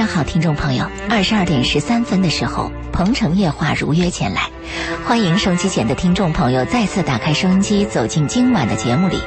[0.00, 4.48] 晚上好，听众朋友，二十二点十三分的时候，鹏城夜话如约前来，
[5.04, 9.18] 欢迎收机前的听众朋友再次打开收音机，走进今晚的节目里。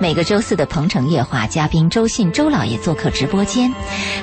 [0.00, 3.72] 每个周四的鹏城夜话，嘉宾周信周老爷做客直播间。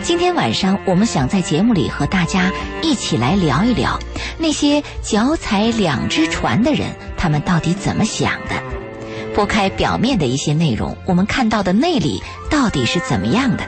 [0.03, 2.51] 今天晚上，我们想在节目里和大家
[2.81, 3.97] 一起来聊一聊
[4.37, 8.61] 那些脚踩两只船的人，他们到底怎么想的？
[9.33, 13.63] 拨开表面的一些内容，我们看到的内里到底是怎么样的？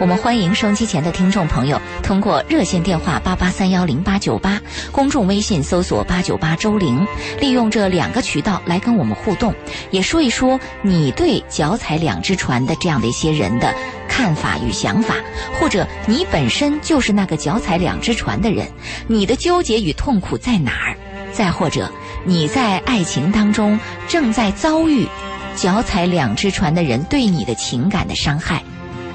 [0.00, 7.06] 我们欢迎收音机前的听众朋友通过热线电话八八三幺零八九八，公众微信搜索八九八周玲，
[7.40, 9.54] 利用这两个渠道来跟我们互动，
[9.90, 13.72] 也说一说你对脚踩两只船的这样的一些人的
[14.08, 15.14] 看法与想法，
[15.60, 18.68] 或者你本身就是那个脚踩两只船的人，
[19.06, 20.96] 你的纠结与痛苦在哪儿？
[21.32, 21.90] 再或者
[22.24, 25.06] 你在爱情当中正在遭遇
[25.54, 28.62] 脚踩两只船的人对你的情感的伤害。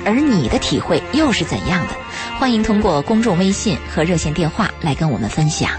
[0.07, 1.93] 而你的体会又是怎样的？
[2.39, 5.69] 欢迎通过公众微信和热线电话来跟我们分享。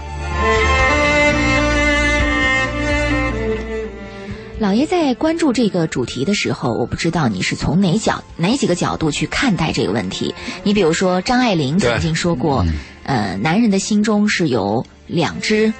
[4.59, 10.35] 老爷在关注这个主题的时候，我不知道你是从哪角哪几个角度去看待这个问题。
[10.61, 12.63] 你比如说，张爱玲曾经说过，
[13.03, 15.73] 呃，男人的心中是有两只。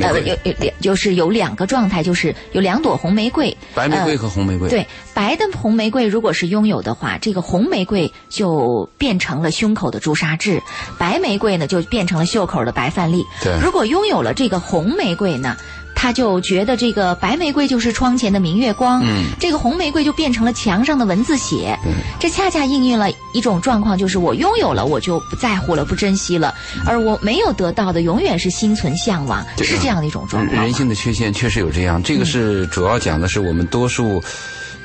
[0.00, 4.68] 呃，有有两，就是有两个状态，就是有两朵红玫瑰，白玫瑰和红玫瑰。
[4.68, 10.62] 对，白的红玫瑰如果是拥有的话，这个红玫瑰就变成了胸口的朱砂痣，
[10.98, 13.24] 白玫瑰呢就变成了袖口的白饭粒。
[13.42, 15.56] 对，如果拥有了这个红玫瑰呢？
[15.98, 30.62] 他就觉得这个白玫瑰就是窗前的明月光，嗯，这个红玫瑰就变成了墙上的文字写，嗯，这恰恰应运了一种状况，就是我拥有了，我就不在乎了，不珍惜了，而我没有得到的，永远是心存向往，是这样的一种状况。
[30.62, 34.22] 人性的缺陷确实有这样，这个是主要讲的是我们多数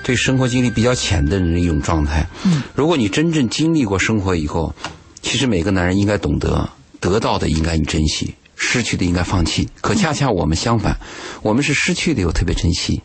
[0.04, 2.26] 对生活经历比较浅的人的一种状态。
[2.46, 4.74] 嗯，如果你真正经历过生活以后，
[5.22, 6.68] 其实每个男人应该懂得，
[7.02, 8.34] 得到的应该你珍惜。
[8.64, 10.96] 失去的应该放弃，可恰恰我们相反，
[11.42, 13.02] 我们是失去的又特别珍惜，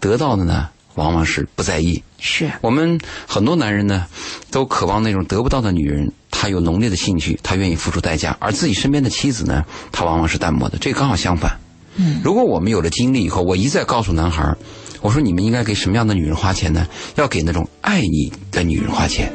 [0.00, 2.02] 得到的呢往往是不在意。
[2.18, 4.06] 是我们很多男人呢，
[4.50, 10.76] 都渴望那种得不到的女人，他有浓烈的兴趣，他愿意付出代价，而自己身边的妻子呢，她往往是淡漠的。
[10.78, 11.56] 这刚好相反。
[11.94, 14.54] 嗯，如果我们有了经历以后，我一再告诉男孩
[15.00, 16.86] 我说你们应该给什么样的女人花钱呢？
[17.14, 19.32] 要给那种爱你的女人花钱。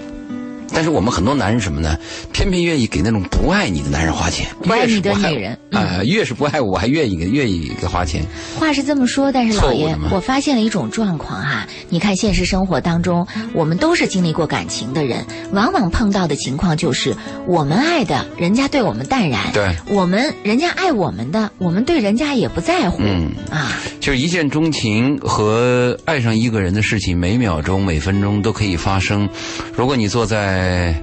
[0.73, 1.97] 但是我们很多男人什么呢？
[2.31, 8.23] 偏偏愿意给那种不爱你的男人花钱，不爱你的女人啊，越是不爱我，还愿意给愿意给花钱。
[8.59, 11.67] 话是这么说，但是老爷，我发现了一种状况哈。
[11.89, 17.15] 你看现实生活当中，我们都是经历过感情的人，往往碰到的情况就是，
[17.47, 29.27] 我们爱的人家对我们淡然，对，我们人家爱我们的，我们对人家也不在乎，嗯啊，就是一见钟情和爱上一个人的事情，每秒钟每分钟都可以发生。
[29.75, 30.94] 如果你坐在在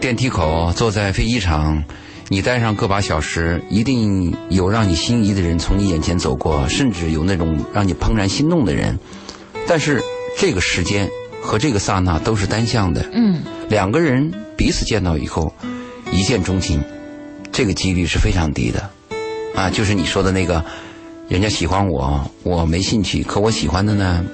[0.00, 1.84] 电梯口，坐在飞机场，
[2.26, 8.98] 你待上个把小时，一定有让你心仪的人从你眼前走过，甚至有那种让你怦然心动的人。
[9.68, 10.02] 但是
[10.36, 11.08] 这个时间
[11.40, 13.08] 和这个刹那都是单向的。
[13.12, 15.54] 嗯，两个人彼此见到以后，
[16.10, 16.82] 一见钟情，
[17.52, 18.90] 这个几率是非常低的。
[19.54, 20.64] 啊，就是你说的那个，
[21.28, 24.24] 人家喜欢我，我没兴趣，可我喜欢的呢，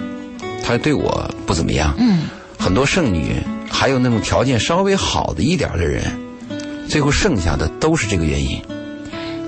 [0.64, 1.94] 他对我不怎么样。
[1.98, 2.22] 嗯，
[2.58, 3.36] 很多剩女。
[3.70, 6.04] 还有那种条件稍微好的一点的人，
[6.88, 8.62] 最后剩下的都是这个原因。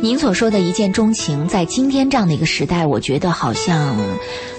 [0.02, 3.96] 您所说的一见钟情，在今天这样的一个时代，我觉得好像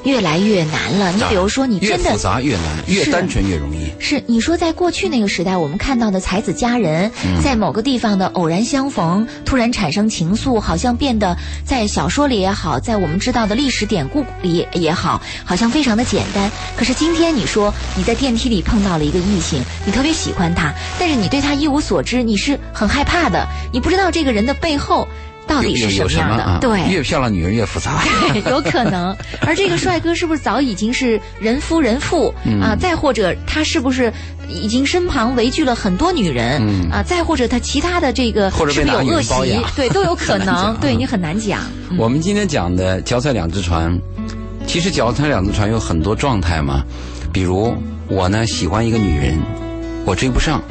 [0.03, 1.11] 越来越难了。
[1.11, 3.87] 你比如说，你真的越复杂越难，越单纯越容易。
[3.99, 7.11] 是你说，在过去那个时代，我们看到的才子佳人，
[7.43, 16.51] 在某个地方的偶然相逢，突然产生情愫，好像变得在小说里也好，在我们知道的历史典故里也好，好像非常的简单。
[16.75, 25.07] 可是今天，你说你在电梯里碰到了一个异性，你特别喜欢他，但是你对他一无所知，你是很害怕的，你不知道这个人的背后。
[25.47, 26.57] 到底是什么样的？
[26.61, 28.03] 对，越漂亮女人越复杂，
[28.49, 29.15] 有可能。
[29.41, 32.75] 而这个 帅哥是不是早已经是人夫人妇啊？
[32.79, 34.11] 再或者他是不是
[34.49, 36.61] 已经身旁围聚了很多女人
[36.91, 37.01] 啊？
[37.01, 39.59] 再或者他其他的这个是不是有恶习？
[39.75, 40.75] 对，都有 可能。
[40.81, 41.61] 对你很难讲。
[41.97, 43.97] 我们今天讲的脚踩两只船，
[44.65, 46.83] 其实脚踩两只船有很多状态嘛。
[47.31, 47.75] 比如
[48.07, 49.37] 我呢喜欢一个女人，
[50.05, 50.61] 我追不上，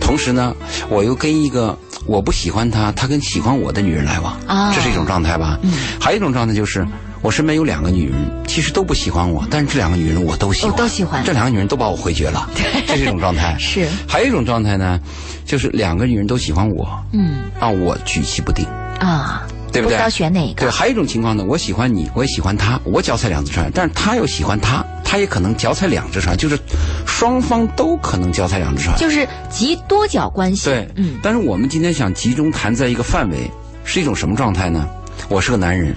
[0.00, 0.54] 同时呢
[0.88, 1.76] 我又跟一个。
[2.06, 4.34] 我不喜欢他，他跟喜欢我的女人来往，
[4.74, 5.58] 这是一种状态吧？
[5.62, 5.70] 嗯，
[6.00, 6.84] 还有一种状态就是，
[7.20, 8.18] 我身边有两个女人，
[8.48, 11.22] 其实都不喜欢我，但是这两个女人我都喜欢，都喜欢。
[11.22, 12.48] 这两个女人都把我回绝了，
[12.88, 13.54] 这是一种状态。
[13.60, 13.86] 是。
[14.08, 14.98] 还有一种状态呢，
[15.44, 18.64] 就是两个女人都喜欢我，嗯，让我举棋不定
[18.98, 19.98] 啊，对不对？
[19.98, 20.62] 要选哪个？
[20.62, 20.70] 对。
[20.70, 24.84] 还有一种情况呢，我喜欢你，我也喜欢他，我脚踩两只船，但是他又喜欢他。
[25.02, 26.56] 他也可能脚踩两只船，就是
[27.04, 28.96] 双方都可能脚踩两只船。
[28.96, 30.66] 就是集多角关系。
[30.66, 31.18] 对，嗯。
[31.20, 33.50] 但是我们今天想集中谈在一个范围，
[33.84, 34.88] 是一种什么状态呢？
[35.28, 35.94] 我是个男人，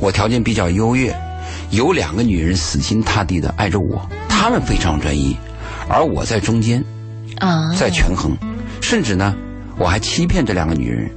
[0.00, 1.14] 我条件比较优越，
[1.70, 5.36] 有两个女人死心塌地的爱着我，她们非常专一，
[5.86, 6.82] 而我在中间，
[7.38, 8.34] 啊，在权衡，
[8.80, 9.34] 甚至呢，
[9.78, 11.10] 我还欺骗这两个女人，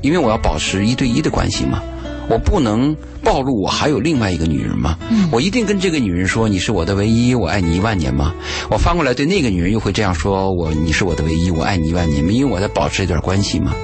[0.00, 1.82] 因为我要保持一对一的关系嘛。
[2.30, 4.98] 我不能暴露我还有另外一个女人吗？
[5.32, 8.34] 我一定跟这个女人说你是我的唯一，我爱你一万年吗？
[8.70, 12.30] 我翻过来对那个女人又会这样说我你是我的唯一，我爱你一万年吗？
[12.30, 13.74] 因为我在保持一段关系嘛？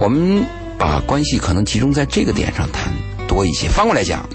[0.00, 0.42] 我们
[0.78, 2.90] 把关系可能集中在这个点上谈
[3.28, 3.68] 多一些。
[3.68, 4.26] 翻过来讲，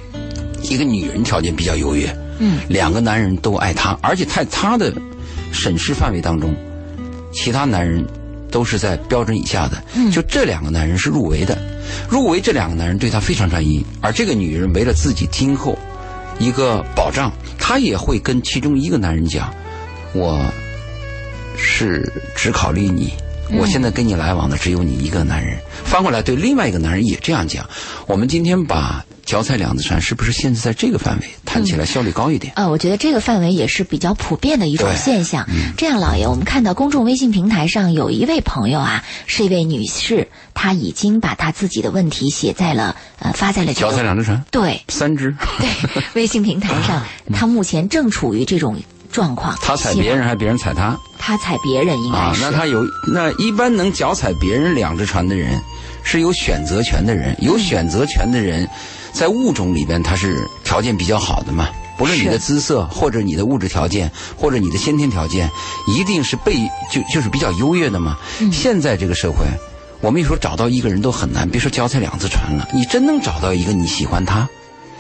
[0.62, 4.94] 一个女人条件比较优越，嗯，两个男人都爱她，而且在她的
[5.52, 6.56] 审视范围当中，
[7.34, 8.06] 其他男人。
[8.52, 9.82] 都是在标准以下的，
[10.12, 11.58] 就这两个男人是入围的，
[12.10, 15.78] 入围这两个男人对他非常专一，而这个女人为了自己今后
[16.40, 19.54] 一个保障，她也会跟其中一个男人讲，
[20.14, 20.44] 我
[21.58, 23.14] 是只考虑你，
[23.52, 25.58] 我现在跟你来往的只有你一个男人。
[25.84, 27.68] 翻过来对另外一个男人也这样讲。
[28.08, 29.06] 我们今天把。
[29.30, 31.30] 脚踩两只船是不是限制在这个范围？
[31.46, 32.52] 谈起来效率高一点。
[32.56, 35.48] 呃，我觉得这个范围也是比较普遍的一种现象。
[35.78, 44.44] 这样，老爷，我们看到公众微信平台上有一位朋友啊，是一位女士，她已经把她自己的问题写在了呃，发在了脚踩两只船。
[44.50, 45.36] 对，三只。
[45.60, 45.70] 对，
[46.16, 49.56] 微信平台上， 她目前正处于这种状况。
[49.62, 50.98] 她踩别人还是别人踩她？
[51.20, 52.44] 她踩别人应该是。
[52.46, 52.84] 啊，那她有
[53.14, 55.62] 那一般能脚踩别人两只船的人，
[56.04, 58.68] 是有选择权的人，有选择权的人。
[59.12, 61.70] 在物种里边，它是条件比较好的嘛。
[61.98, 65.50] 不论你的姿色，或者你的物质条件，或者你的先天条件，
[65.88, 66.56] 一定是被
[66.90, 68.18] 就就是比较优越的嘛。
[68.54, 69.46] 现在这个社会，
[70.00, 72.68] 我们有时候找到一个人都很难，别说脚踩两只船了。
[72.74, 74.48] 你真能找到一个你喜欢他。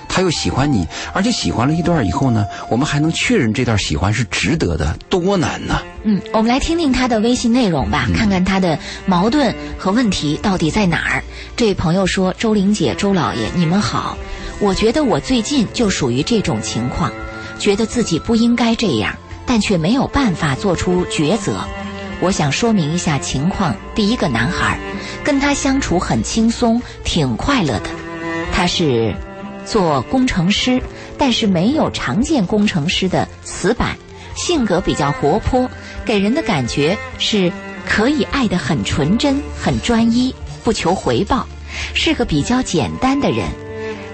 [0.09, 5.79] 他又喜欢你，而且喜欢了一段以后呢，我们还能确认这段喜欢是值得的，多难呢？
[6.03, 11.23] 嗯，我们来听听他的微信内容吧，看看他的矛盾和问题到底在哪儿。
[11.55, 14.17] 这位朋友说：“周玲姐、周老爷，你们好，
[14.59, 17.11] 我觉得我最近就属于这种情况，
[17.59, 19.15] 觉得自己不应该这样，
[19.45, 21.63] 但却没有办法做出抉择。
[22.21, 23.75] 我想说明一下情况。
[23.93, 24.77] 第一个男孩，
[25.23, 27.89] 跟他相处很轻松，挺快乐的，
[28.51, 29.13] 他是。”
[29.69, 30.81] 做工程师，
[31.15, 33.95] 但是没有常见工程师的死板，
[34.35, 35.69] 性格比较活泼，
[36.03, 37.51] 给人的感觉是
[37.87, 40.33] 可以爱得很纯真、很专一，
[40.63, 41.45] 不求回报，
[41.93, 43.47] 是个比较简单的人，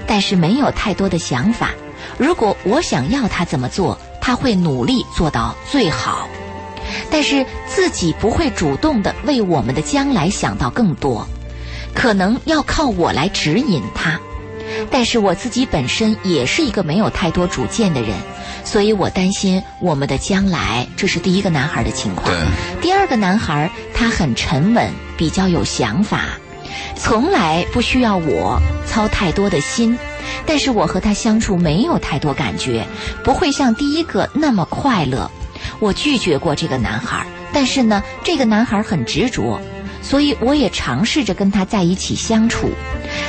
[0.05, 1.71] 但是没有太多的想法。
[2.17, 6.27] 如果我想要他怎么做，他会努力做到最好，
[7.09, 11.25] 但是自己不会主动的为我们的将来想到更多，
[11.93, 14.19] 可能要靠我来指引他。
[14.91, 18.11] 但是我自己本身也是一个没有太多主见的人，
[18.63, 20.87] 所以我担心我们的将来。
[20.95, 22.31] 这是第一个男孩的情况。
[22.81, 26.37] 第二个男孩他很沉稳，比较有想法，
[26.95, 29.97] 从来不需要我操太多的心。
[30.45, 32.85] 但是我和他相处没有太多感觉，
[33.23, 35.29] 不会像第一个那么快乐。
[35.79, 39.59] 我拒绝过这个男孩，但是呢，这个男孩很执着，
[40.01, 42.69] 所以我也尝试着跟他在一起相处。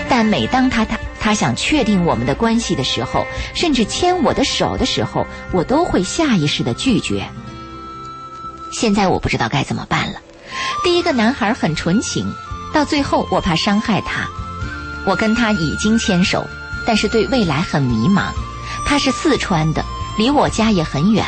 [0.08, 0.98] 但每当他他。
[1.26, 7.28] 他想确定我们的关系的时候，甚至牵我的手的时候，我都会下意识的拒绝。
[8.72, 10.20] 现在我不知道该怎么办了。
[10.84, 12.32] 第一个男孩很纯情，
[12.72, 14.28] 到最后我怕伤害他，
[15.04, 16.46] 我跟他已经牵手，
[16.86, 18.28] 但是对未来很迷茫。
[18.84, 19.84] 他是四川的，
[20.16, 21.24] 离我家也很远。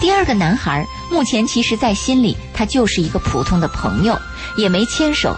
[0.00, 4.18] 第二个男孩目前其实在心里他就是一个普通的朋友，
[4.56, 5.36] 也没牵手，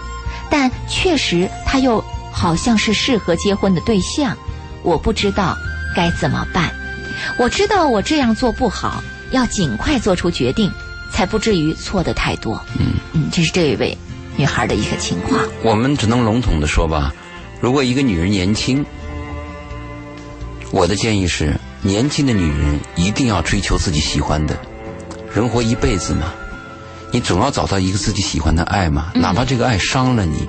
[0.49, 2.03] 但确实他又。
[2.31, 4.35] 好像是适合结婚的对象，
[4.83, 5.57] 我不知道
[5.95, 6.73] 该怎么办。
[7.37, 10.71] 我知道我这样做不好，要尽快做出决定，
[11.11, 12.59] 才不至于错的太多。
[12.79, 13.95] 嗯嗯，这是这一位
[14.37, 15.39] 女孩的一个情况。
[15.61, 17.13] 我们只能笼统的说吧，
[17.59, 18.83] 如果一个女人年轻，
[20.71, 24.57] 我的建议是，年轻的女人一定要追求自己喜欢的。
[25.33, 26.33] 人活一辈子嘛，
[27.11, 30.47] 你总要找到一个自己喜欢的爱嘛，哪怕这个爱伤了你。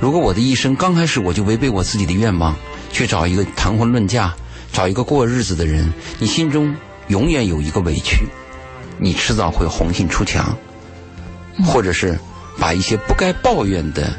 [0.00, 2.54] 如果我的一生刚开始我就违背我自己的愿望，
[2.92, 4.34] 去找一个谈婚论嫁、
[4.72, 6.74] 找一个过日子的人，你心中
[7.08, 8.26] 永远有一个委屈，
[8.98, 10.56] 你迟早会红杏出墙，
[11.66, 12.18] 或者是
[12.58, 14.14] 把一些不该抱怨的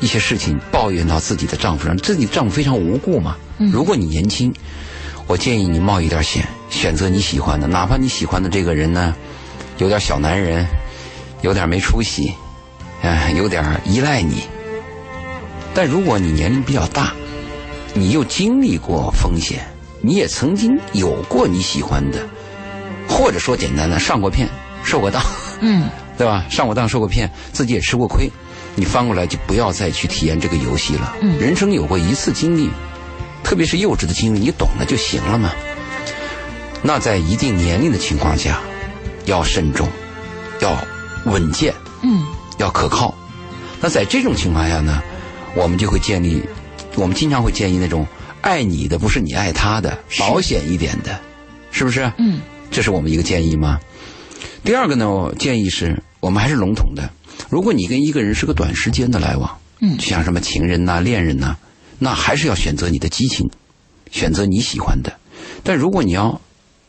[0.00, 3.36] 一些事情抱怨到自己的丈夫上，自己的丈夫非常无辜嘛。
[3.58, 4.54] 如果你年轻，
[5.26, 9.14] 我建议你冒一点险，选择你喜欢的，哪怕你喜欢的这个人呢，
[9.76, 10.66] 有点小男人，
[11.42, 12.32] 有点没出息，
[13.02, 14.44] 哎，有点依赖你。
[15.74, 17.12] 但如果你年龄比较大，
[17.94, 19.66] 你又经历过风险，
[20.00, 22.18] 你也曾经有过你喜欢的，
[23.08, 24.48] 或者说简单的上过骗、
[24.84, 25.22] 受过当，
[25.60, 26.44] 嗯， 对吧？
[26.50, 28.30] 上过当、受过骗，自己也吃过亏，
[28.74, 31.16] 你翻过来就不要再去体验这个游戏了。
[31.20, 32.70] 嗯人生有过一次经历，
[33.42, 35.52] 特别是幼稚的经历，你懂了就行了嘛。
[36.82, 38.60] 那在一定年龄的情况下，
[39.26, 39.88] 要慎重，
[40.60, 40.76] 要
[41.26, 42.22] 稳健，嗯，
[42.58, 43.14] 要可靠。
[43.82, 45.02] 那在这种情况下呢，
[45.54, 46.42] 我们就会建立，
[46.96, 48.06] 我们经常会建议那种
[48.40, 51.20] 爱你的不是你爱他的，保险一点的，
[51.70, 52.10] 是不是？
[52.18, 52.40] 嗯，
[52.70, 53.78] 这是我们一个建议吗？
[54.64, 57.10] 第二个呢，我建议是我们还是笼统的。
[57.48, 61.56] 如果你跟一个人是个短时间的来往，嗯就像什么情人呐、恋人呐、
[61.98, 63.50] 那还是要选择你的激情，
[64.10, 65.12] 选择你喜欢的。
[65.62, 66.40] 但如果你要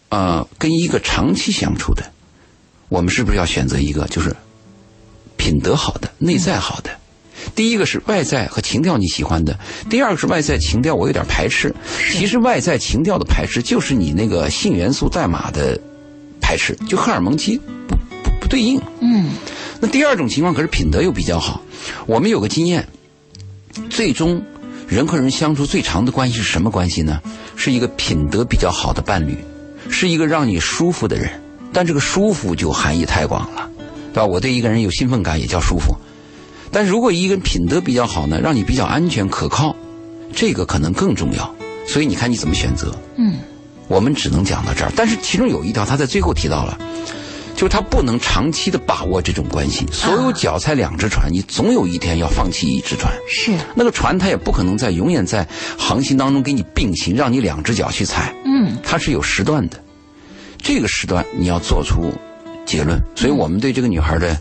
[0.10, 2.12] 呃跟一个长期相处的，
[2.89, 4.36] 我们是不是要选择一个就是
[5.38, 6.91] 品德好的、内在好的？
[7.55, 9.58] 第一个是外在和情调你喜欢的，
[9.89, 11.74] 第二个是外在情调我有点排斥。
[12.12, 15.79] 其实外在情调的排斥就是你那个性元素代码的
[16.39, 18.81] 排斥，就荷尔蒙基不不不对应。
[19.00, 19.31] 嗯，
[19.79, 21.62] 那第二种情况可是品德又比较好。
[22.05, 22.88] 我们有个经验，
[23.89, 24.43] 最终
[24.88, 27.22] 人和人相处最长的关系是什么关系呢？
[27.55, 29.38] 是一个品德比较好的伴侣，
[29.89, 31.29] 是一个让你舒服的人。
[31.74, 33.70] 但这个舒服就含义太广了，
[34.13, 34.25] 对吧？
[34.25, 35.96] 我对一个人有兴奋感也叫舒服。
[36.72, 39.75] 但如果一个人品德比较好呢，让你比较安全可靠，
[40.34, 41.56] 这个可能更重要。
[41.88, 42.96] 所以你看你怎么选择。
[43.18, 43.36] 嗯，
[43.88, 44.92] 我们只能讲到这儿。
[44.96, 46.78] 但是其中有一条，他在最后提到了，
[47.56, 49.86] 就是他不能长期的把握这种关系。
[49.92, 53.12] 所有脚踩两只船，你总有一天要放弃一只船。
[53.28, 55.46] 是，那个船它也不可能在永远在
[55.78, 58.34] 航行当中给你并行，让你两只脚去踩。
[58.46, 59.78] 嗯，它是有时段的，
[60.58, 62.13] 这个时段你要做出
[62.66, 62.98] 结论。
[63.16, 64.40] 所以我们对这个女孩的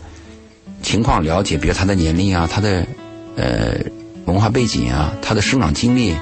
[0.81, 2.85] 情况了解，比如他的年龄啊，他的
[3.35, 3.77] 呃
[4.25, 6.15] 文化背景啊，他的生长经历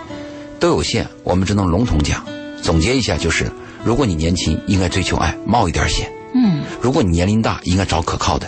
[0.60, 2.24] 都有限，我们只能笼统讲。
[2.62, 3.50] 总结一下就是：
[3.84, 8.48] 如果你年轻，应该追求爱，冒一点险；嗯，如果你年龄大，应该找可靠的；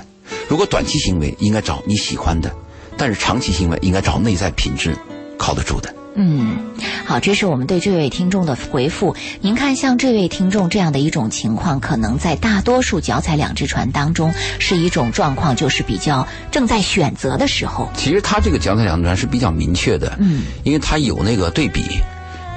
[0.49, 2.49] 如果短期行为，应该找你喜欢的；
[2.97, 4.95] 但是长期行为，应该找内在品质
[5.37, 5.93] 靠得住的。
[6.15, 6.57] 嗯，
[7.05, 9.15] 好，这是我们对这位听众的回复。
[9.39, 17.89] 您看，像这位听众这样的一种情况，可能在大多数脚踩两只船当中是一种状况，就是比较正在选择的时候。
[17.95, 21.83] 其实他这个脚踩两只船是比较明确的，嗯，因为他有那个对比，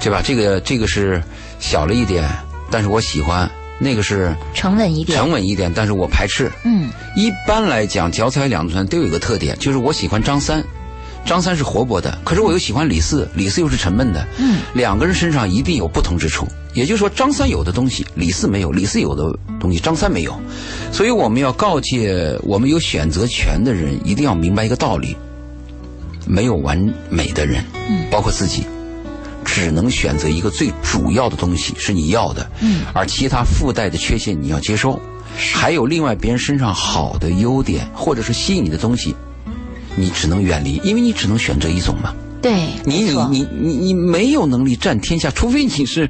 [0.03, 0.21] 对吧？
[0.23, 1.23] 这个这个是
[1.61, 2.29] 小了一点，
[2.71, 5.17] 但是我喜欢；那个是沉稳一点。
[5.17, 6.51] 沉稳一点，但是我排斥。
[6.65, 10.63] 嗯一般来讲，脚踩两只船都有一个特点，就是我喜欢张三，
[11.25, 14.27] 张三是活泼的，可是我又喜欢李四，李四又是沉闷的。
[14.39, 20.39] 嗯，两个人身上一定有不同之处，也就是说，张三有的东西李四没有，李四有的东西张三没有，
[20.93, 25.17] 所以我们要告诫我们有选择权的人，一定要明白一个道理：
[26.27, 28.65] 没有完美的人，嗯包括自己。
[29.47, 34.99] 只能选择一个最主要的东西是你要的，嗯，而其他附带的缺陷你要接受。
[35.37, 39.15] 还有另外别人身上好的优点或者是吸引你的东西，
[39.97, 42.15] 你只能远离，因为你只能选择一种嘛。
[42.43, 46.09] 对，你你你你你没有能力占天下，除非你是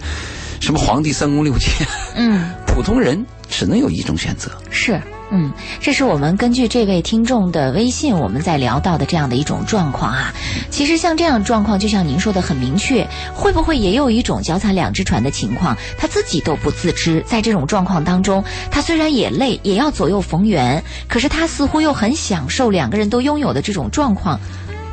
[0.61, 1.87] 什么皇帝三宫六妾，
[2.17, 2.51] 嗯。
[2.67, 4.51] 普通人只能有一种选择。
[4.69, 5.01] 是，
[5.37, 10.33] 嗯，这是我们根据这位听众的微信，我们在聊到的这样的一种状况啊。
[10.71, 24.39] 其实像这样状况，就像您说的很明确，会不会也有一种脚踩两只船的情况，他自己都不自知，在这种状况当中，他虽然也累，也要左右逢源，可是他似乎又很享受两个人都拥有的这种状况。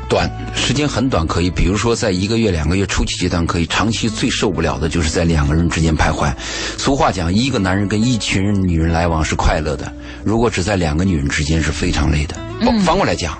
[0.08, 6.30] 短时间很短，可以，比如说在一个月、两个月初期阶段可以，长期最受不了的就是在两个人之间徘徊。
[6.76, 9.90] 俗话讲，一个男人跟一群人女人来往是快乐的，
[10.24, 12.36] 如果只在两个女人之间是非常累的。
[12.60, 13.36] 嗯反过来讲，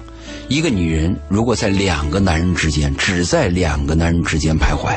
[0.49, 4.97] 一个女人如果在两个男人之间，只在两个男人之间徘徊，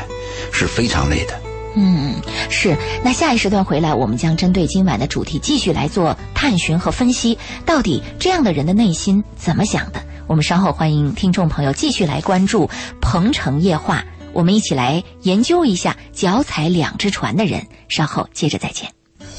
[0.52, 1.40] 是非常累的。
[1.76, 2.14] 嗯，
[2.50, 2.76] 是。
[3.04, 10.02] 那下一时段回来，我们将针对今晚的主题继续来做探寻和分析，到底这样的人的内心怎么想的？
[10.26, 12.66] 我们稍后欢迎听众朋友继续来关注
[13.00, 14.00] 《鹏城夜话》，
[14.32, 17.64] 我们一起来研究一下脚踩两只船的人。
[17.88, 18.90] 稍后接着再见。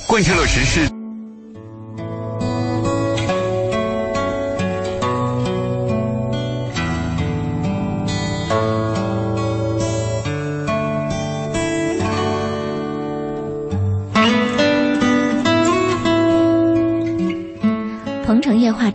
[0.08, 0.97] 贯彻了实施。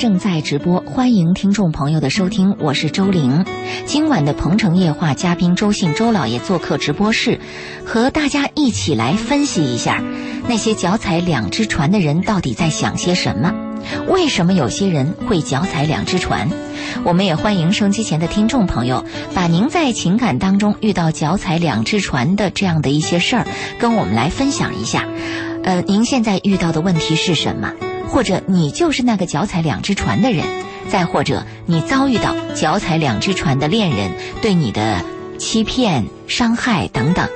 [0.02, 3.44] 正在直播，欢迎听众朋友的收听，我是周玲。
[3.86, 7.38] 今晚的鹏城夜话嘉宾周信周老爷做客直播室，
[7.86, 10.02] 和大家一起来分析一下
[10.48, 13.54] 那些脚踩两只船的人到底在想些什么。
[14.08, 16.50] 为什么有些人会脚踩两只船？
[17.04, 23.46] 我们也欢迎收机前的听众朋友，把您在情感当中遇到脚踩两只船的这样的一些事儿，
[23.78, 25.06] 跟我们来分享一下。
[25.62, 27.72] 呃，您现在遇到的问题是什么？
[28.12, 30.44] 或者你就是那个脚踩两只船的人，
[30.90, 35.02] 再或者你遭遇到脚踩两只船的恋人对你的
[35.38, 37.26] 欺骗、伤害等等。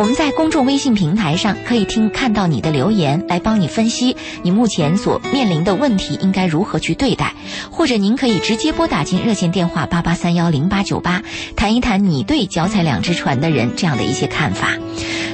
[0.00, 7.34] 我们在公众微信平台上可以听看到你的留言，来帮你分析你目前所面临的问题应该如何去对待，
[7.70, 11.22] 或者您可以直接拨打进热线电话八八三幺零八九八，
[11.54, 14.78] 谈一谈你对脚踩两只船的人这样的一些看法。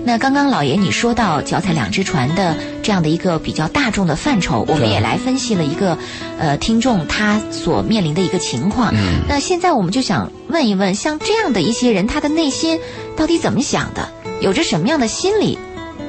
[0.03, 5.97] 那刚刚老爷你说到脚踩两只船的这样的一个比较大众的范畴，我们也来分析了一个
[6.41, 8.93] 呃听众他所面临的一个情况。
[8.97, 12.81] 嗯那现在我们就想问一问，像这样的一些人，他的内心
[13.17, 14.09] 到底怎么想的？
[14.41, 15.59] 有着什么样的心理？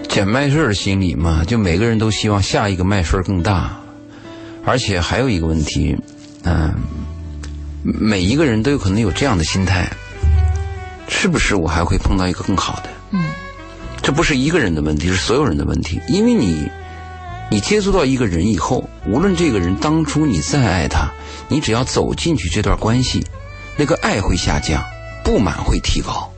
[0.10, 3.80] 捡麦穗儿的心理嘛，就每个人都希望下一个麦穗儿更大，
[4.66, 5.96] 而且还有一个问题，
[6.44, 6.74] 嗯、
[7.84, 9.90] 每一个人都有可能有这样的心态，
[11.08, 12.90] 是不是我还会碰到一个更好的？
[13.12, 13.26] 嗯，
[14.02, 16.68] 这不是一个人的问题，是所有人的问题，因为你，
[17.50, 21.12] 你接触到一个人以后，无论这个人当初你再爱他，
[21.48, 23.26] 你只要走进去这段关系，
[23.78, 24.84] 那个爱会下降，
[25.24, 26.32] 不满会提高。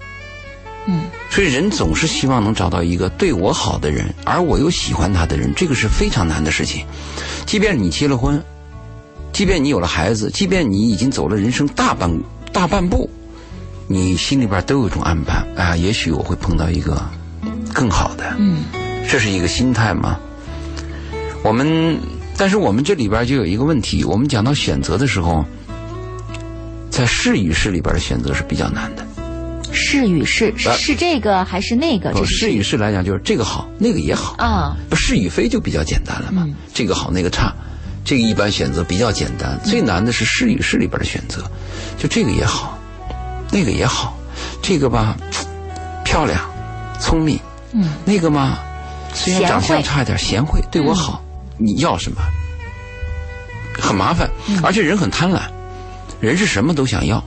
[0.87, 6.85] 嗯，所以人总是希望能找到一个对我好的人，而我又喜欢他的人，这个是非常难的事情。
[7.45, 8.41] 即便你结了婚，
[9.31, 12.11] 即便你有了孩子，即便你已经走了人生大半
[12.51, 13.09] 大半步，
[13.87, 16.99] 你心里边都有一种安排啊，也许我会碰到一个
[17.73, 18.35] 更好的。
[18.39, 18.63] 嗯，
[19.07, 20.17] 这是一个心态嘛。
[21.43, 21.99] 我们，
[22.35, 25.45] 但是我们这里边就有一个问题，我们讲到选择的时候，
[26.89, 29.05] 在是与是里边的选择是比较难的。
[29.71, 32.11] 是与是啊是这个还是那个？
[32.13, 34.35] 这哦，是与是来讲，就是这个好，那个也好。
[34.37, 36.43] 啊，不是与非就比较简单了嘛。
[36.45, 37.53] 嗯这个好，那个差，
[38.05, 39.59] 这个一般选择比较简单。
[39.63, 41.43] 最难的是是与是里边的选择，
[41.97, 42.77] 就这个也好，
[43.51, 44.17] 那个也好，
[44.61, 45.15] 这个吧
[46.05, 46.39] 漂亮、
[46.99, 47.39] 聪明，
[47.73, 48.59] 嗯，那个嘛
[49.13, 51.21] 虽然长相差一点，贤惠，对我好，
[51.57, 52.21] 你要什么？
[53.81, 54.29] 很麻烦，
[54.63, 55.41] 而且人很贪婪，
[56.19, 57.23] 人是什么都想要。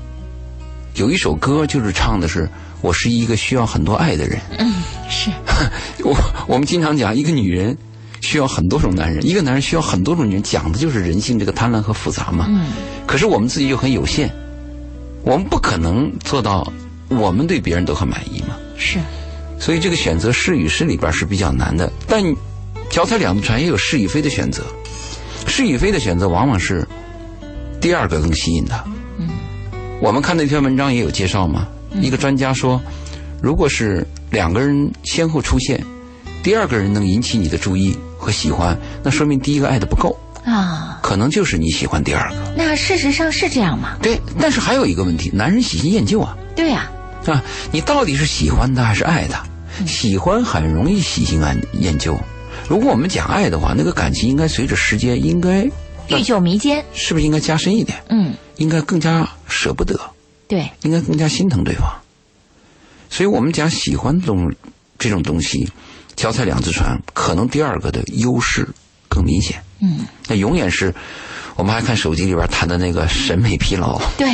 [0.94, 2.48] 有一首歌就是唱的是
[2.82, 4.72] “我是一个需要很多爱的人”，嗯
[5.08, 5.30] 是
[6.04, 7.76] 我我们经常讲，一个女人
[8.20, 12.46] 需要很多种男人，一个男人需要很多种女人，讲的就是人性这个贪婪和复杂嘛。
[12.48, 12.66] 嗯
[13.06, 14.30] 可是我们自己又很有限，
[15.22, 16.70] 我们不可能做到
[17.08, 18.56] 我们对别人都很满意嘛。
[18.76, 18.98] 是，
[19.58, 21.92] 所以这个选择是与是里边是比较难的。
[22.06, 22.22] 但
[22.90, 24.62] 脚踩两只船也有是与非的选择，
[25.46, 26.86] 是与非的选择往往是
[27.80, 28.82] 第二个更吸引他。
[30.02, 31.68] 嗯我们看那篇文章也有介绍嘛，
[32.00, 32.82] 一个专家说，
[33.40, 35.80] 如果是两个人先后出现，
[36.42, 42.36] 第二个人能引起你的注意和喜欢，那说明第一个爱的不够，啊，可能就是你喜欢第二个。
[42.56, 43.96] 那事实上是这样吗？
[44.02, 46.36] 对，但是还有一个问题，男人喜新厌旧啊。
[46.56, 46.90] 对呀、
[47.26, 49.44] 啊，你到底是喜欢他还是爱他？
[49.86, 52.18] 喜欢很容易喜新厌厌旧。
[52.68, 55.70] 如果我们讲爱的话，那个感情应该随着时间，应该
[56.08, 56.84] 欲久弥坚。
[56.92, 57.96] 是不是应该加深一点？
[58.08, 59.28] 嗯，应该更加
[59.62, 59.96] 舍不得，
[60.48, 61.88] 对，应该更加心疼对方。
[63.08, 64.52] 所以我们讲喜欢这种
[64.98, 65.70] 这种东西，
[66.16, 68.66] 脚踩两只船，可能第二个的优势
[69.08, 69.62] 更明显。
[69.80, 70.92] 嗯，那永远是，
[71.54, 74.00] 我们还看手机里边谈的那个审美疲劳。
[74.18, 74.26] 对，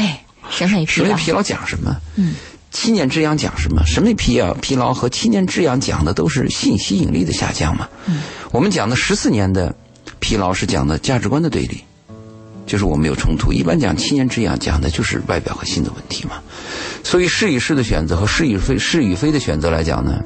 [0.49, 1.07] 审美疲劳。
[1.09, 1.95] 审美疲劳讲什么？
[2.17, 2.35] 嗯，
[2.71, 3.85] 七年之痒讲什么？
[3.85, 7.87] 审美疲劳疲劳和七年之痒讲的都是性吸引力的下降嘛。
[8.07, 9.75] 嗯，我们讲的十四年的
[10.21, 11.83] 疲劳是讲的价值观的对立，
[12.69, 13.53] 就是我们有冲突。
[13.53, 16.35] 一般讲七年之痒讲的就是外表和心的问题嘛。
[17.03, 20.21] 所以是与是的选择和是与非是与非的选择来讲呢，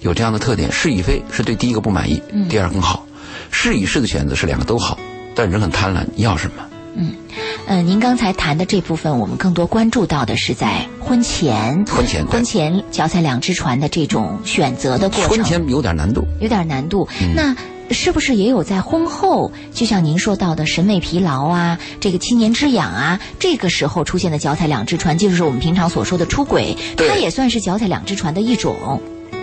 [0.00, 3.04] 有这样的特点：是与非是对第一个不满意，嗯第二更好；
[3.50, 4.98] 是与是的选择是两个都好，
[5.34, 6.62] 但人很贪婪，你要什么？
[6.98, 7.12] 嗯，
[7.66, 16.24] 呃您刚才谈的这部分，我们更多关注到的是在婚前，婚前婚前脚踩两只船的这种选择的过程，婚前有点难度。
[16.40, 17.06] 有点难度。
[17.20, 17.54] 嗯那
[17.90, 29.00] 是不是也有在婚后，就像您说到的审美疲劳啊，这个七年之痒啊，这个时候出现的脚踩两只船，就是我们平常所说的出轨，它也算是脚踩两只船的一种。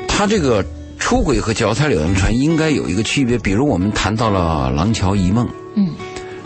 [0.08, 0.64] 他这个
[1.00, 5.88] 出轨和脚踩两只船应该有一个区别，比如我们谈到了《廊桥遗梦》，嗯，《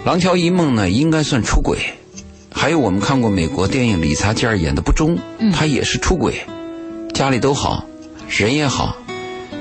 [0.05, 1.77] 廊桥遗梦》呢应该算出轨，
[2.51, 5.51] 还有我们看过美国电影理查基尔演的《不忠》，嗯。
[5.51, 6.35] 他也是出轨，
[7.13, 7.83] 家里都好，
[8.29, 8.95] 人也好，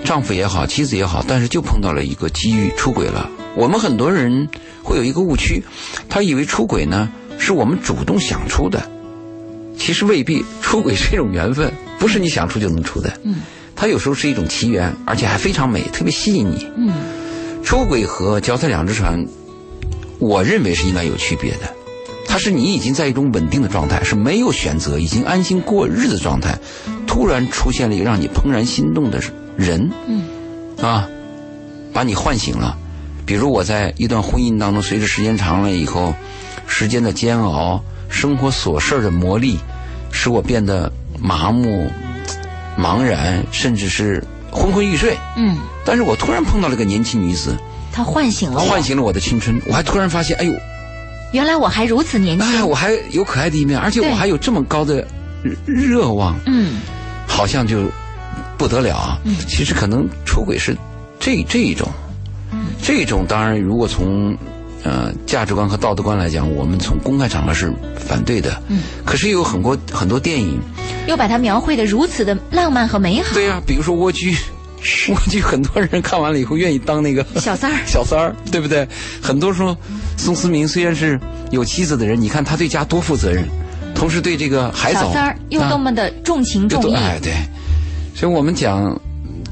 [0.06, 3.28] 丈夫也好，妻子也好，但是就碰到了一个机遇出轨了。
[3.56, 4.48] 我们很多人
[4.82, 5.62] 会有一个误区，
[6.08, 8.88] 他以为出轨呢是我们主动想出的，
[9.76, 13.12] 其实未必，出轨是一种缘分，不是你想出就能出的。
[13.24, 13.40] 嗯，
[13.74, 16.66] 它有时候是一种奇缘，而且还非常美，特别吸引你。
[16.76, 16.92] 嗯，
[17.64, 19.26] 出轨和脚踩两只船，
[20.20, 21.74] 我认为是应该有区别的。
[22.28, 26.58] 它是你已经在一种稳定的状态，是没有选择，已经安心过日子状态，
[27.06, 29.20] 突然出现了一个让你怦然心动的
[29.56, 30.22] 人，嗯，
[30.80, 31.08] 啊，
[31.92, 32.76] 把你唤醒了。
[33.24, 36.14] 比如我在一段婚姻当中，随着时间长了以后，
[36.66, 39.56] 时间的煎熬，生活琐事的磨砺，
[40.12, 41.90] 使我变得麻木、
[42.78, 45.16] 茫然，甚至是昏昏欲睡。
[45.36, 47.56] 嗯，但是我突然碰到了个年轻女子，
[47.92, 49.60] 她唤醒了我，唤醒了我的青春。
[49.66, 50.54] 我还突然发现，哎呦，
[51.32, 52.46] 原来我还如此年轻。
[52.46, 55.04] 哎，我还有可爱的一面，而且我还有这么高的
[55.64, 56.38] 热望。
[56.46, 56.80] 嗯，
[57.26, 57.90] 好像就
[58.56, 59.18] 不得了啊。
[59.24, 60.76] 嗯，其实可能出轨是
[61.18, 61.88] 这这一种。
[62.82, 64.36] 这种当然，如果从
[64.84, 68.62] 呃价值观和道德观来讲，我们从公开场合是反对的。
[68.68, 68.82] 嗯。
[69.04, 70.60] 可是有很多很多电影，
[71.08, 73.34] 又把它描绘的如此的浪漫和美好。
[73.34, 74.32] 对呀，比如说 《蜗居》，
[75.12, 78.86] 《蜗居》很多人看完了以后愿意当那个小三儿，小三儿，对不对？
[79.20, 79.76] 很多说
[80.16, 81.18] 宋思明虽然是
[81.50, 83.48] 有妻子的人，你看他对家多负责任，
[83.94, 86.94] 同时对这个孩子小三儿又多么的重情重义。
[86.94, 87.32] 哎，对。
[88.16, 88.98] 所以我们讲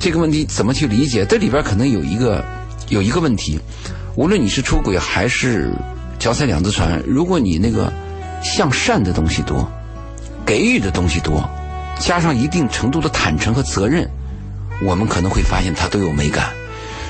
[0.01, 1.25] 这个问题怎么去理解？
[1.27, 2.43] 这里边可能有一个。
[2.91, 3.59] 有一个问题，
[4.15, 5.73] 无论你是出轨还是
[6.19, 7.91] 脚踩两只船，如果你那个
[8.43, 9.67] 向善的东西多，
[10.45, 11.43] 给予的东西多，
[11.99, 14.07] 加上一定程度的坦诚和责任，
[14.83, 16.51] 我们可能会发现它都有美感。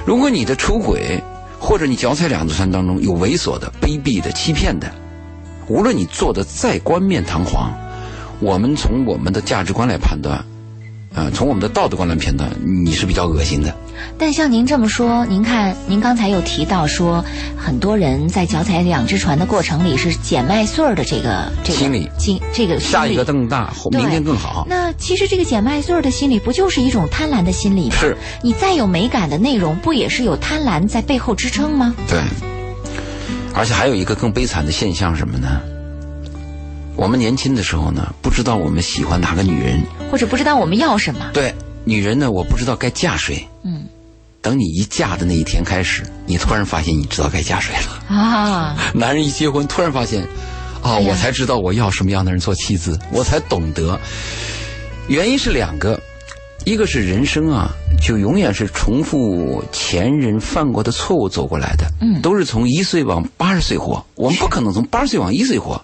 [0.06, 1.20] 如果你的出轨
[1.58, 4.88] 或者你脚踩两只船当中有猥琐的、卑鄙的、欺骗的，
[5.66, 7.72] 无论你做的再冠冕堂皇，
[8.38, 10.42] 我们从我们的价值观来判断。
[11.14, 12.50] 呃，从我们的道德观来判断，
[12.84, 13.72] 你是比较恶心的。
[14.18, 17.24] 但像您这么说，您看，您刚才又提到说，
[17.56, 24.66] 很多人在脚踩两只船的过程里是捡麦穗儿的这个这个心理，心这个下一个更大，明天更好。
[24.68, 27.96] 那其实这个捡麦穗儿的心理，不就是一种贪婪的心理吗？
[27.96, 28.16] 是。
[28.42, 31.94] 你再有美感的内容，不也是有贪婪在背后支撑吗？
[32.08, 32.20] 对。
[33.54, 35.60] 而且还有一个更悲惨的现象什么呢？
[36.96, 41.30] 我们年轻的时候呢，不知道我们喜欢哪个女人，或者不知道我们要什么。
[41.32, 41.54] 对，
[41.84, 43.46] 女人呢，我不知道该嫁谁。
[43.62, 43.84] 嗯，
[44.40, 48.16] 等你一嫁的那一天开始，你突然发现你知道该嫁谁了。
[48.16, 50.22] 啊， 男人一结婚，突然发现，
[50.82, 53.98] 啊，我才知道我要什么样的人做妻子，我才懂得。
[55.08, 56.00] 原因是两个。
[56.64, 57.70] 一个是人生啊，
[58.04, 65.82] 就永远是重复前人犯过的错误走过来的，嗯，都是从一岁往八十岁活，我们不可能从八十岁往一岁活。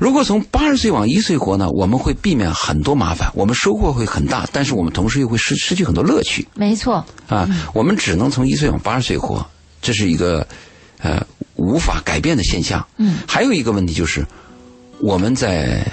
[0.00, 6.48] 如果从八十岁往一岁活呢，我们会避免很多麻烦，我们收获会很大，但是我们同时又会失失去很多乐趣。
[6.54, 9.46] 没错，啊，我们只能从一岁往八十岁活，
[9.82, 10.46] 这是一个
[11.02, 11.22] 呃
[11.56, 12.82] 无法改变的现象。
[12.96, 14.26] 嗯，还有一个问题就是，
[15.00, 15.84] 我们在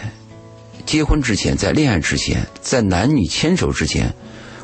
[0.86, 4.16] 结婚之前，在恋爱之前，在男女牵手之前。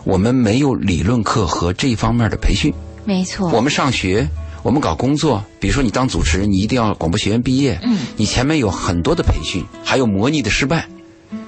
[0.04, 2.74] 我们没有理论课和这方面的培训，
[3.06, 3.50] 没错。
[3.50, 4.28] 我们上学，
[4.64, 7.80] 我们搞工作，比如说你当主持人，你一定要广播学院毕业。
[7.84, 8.00] 嗯。
[8.18, 10.88] 你前面有很多的培训，还有模拟的失败，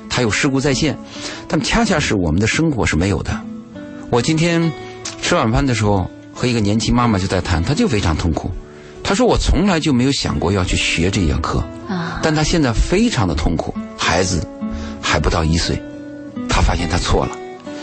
[0.09, 0.97] 还有事故在线，
[1.47, 3.41] 但恰恰是我们的生活是没有的。
[4.09, 4.71] 我今天
[5.21, 8.51] 吃晚饭的时候，和一个年轻妈妈就在谈，她就非常痛苦。
[9.03, 13.73] 她说：“我从来就没有想过要去学这节课啊，但她现在非常的痛苦。
[13.97, 14.47] 孩子
[15.01, 15.81] 还不到一岁，
[16.47, 17.37] 她发现她错了。”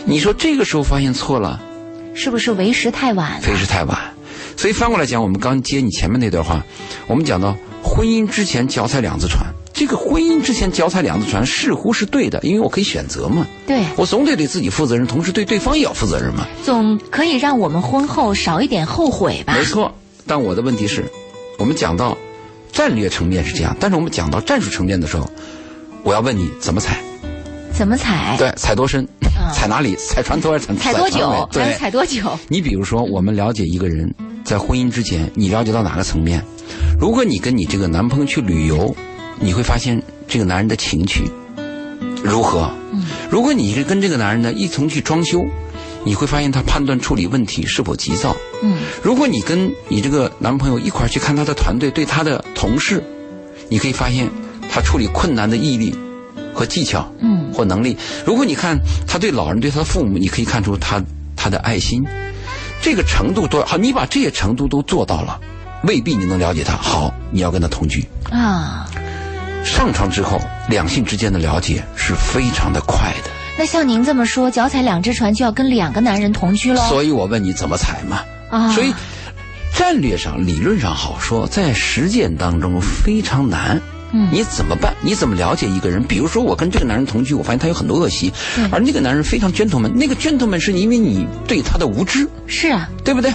[0.05, 1.61] 你说这个时候发现错了，
[2.13, 3.39] 是不是为时太晚？
[3.47, 3.97] 为时太晚，
[4.57, 6.63] 所以翻过来讲，我们刚接你前面那段话，
[7.07, 13.45] 我们讲到婚姻之前脚踩两只船，这个婚姻之前脚踩两只船似乎是对的，因为我可以选择嘛。
[13.67, 16.45] 对，我总得对自己负责任，同时对对方也要负责任嘛。
[16.63, 19.53] 总可以让我们婚后少一点后悔吧？
[19.53, 19.93] 没错，
[20.25, 21.05] 但我的问题是，
[21.59, 22.17] 我们讲到
[22.71, 25.29] 战略层面是这样，但是我们讲到战术层面的时候，
[26.03, 26.99] 我要问你怎么踩。
[27.71, 28.35] 怎么踩？
[28.37, 29.07] 对，踩多深？
[29.51, 29.95] 踩哪里？
[29.95, 31.49] 踩船头还是踩踩多久？
[31.51, 32.39] 对，踩多久？
[32.47, 36.43] 你比如说，我们了解一个人，在婚姻之前，你了解到哪个层面？
[36.99, 38.95] 如果你跟你这个男朋友去旅游，
[39.39, 41.23] 你会发现这个男人的情趣
[42.23, 42.71] 如何？
[42.91, 43.03] 嗯。
[43.29, 45.43] 如果你是跟这个男人呢一同去装修，
[46.03, 48.35] 你会发现他判断处理问题是否急躁。
[48.61, 48.77] 嗯。
[49.01, 53.03] 如果你跟你这个男朋友一块去看他的团队，对他的同事，
[53.69, 54.29] 你可以发现
[54.69, 55.95] 他处理困难的毅力。
[56.53, 57.97] 和技巧，嗯，或能力。
[58.25, 61.01] 如果你看他对老人、对他的父母，你可以看出他
[61.35, 62.03] 他的爱心，
[62.81, 63.77] 这个程度多好。
[63.77, 65.39] 你把这些程度都做到了，
[65.83, 66.75] 未必你能了解他。
[66.75, 68.87] 好，你要跟他同居啊。
[69.63, 73.29] 上床之后，两性之间的了解是非常的快的。
[73.59, 76.81] 那像您这么说，脚踩两只船就要跟两个男人同居了。
[76.87, 78.21] 所以我问你怎么踩嘛？
[78.49, 78.91] 啊，所以
[79.75, 83.79] 战略上、理论上好说，在实践当中非常难。
[84.13, 84.93] 嗯，你怎么办？
[85.01, 86.03] 你怎么了解一个人？
[86.03, 88.31] 比如说，我跟这个男人同居，我发现他有很多恶习，
[88.71, 89.91] 而那个男人非常 gentleman。
[89.93, 93.31] 那个 gentleman 是因为你对他的无知，是啊，对不对？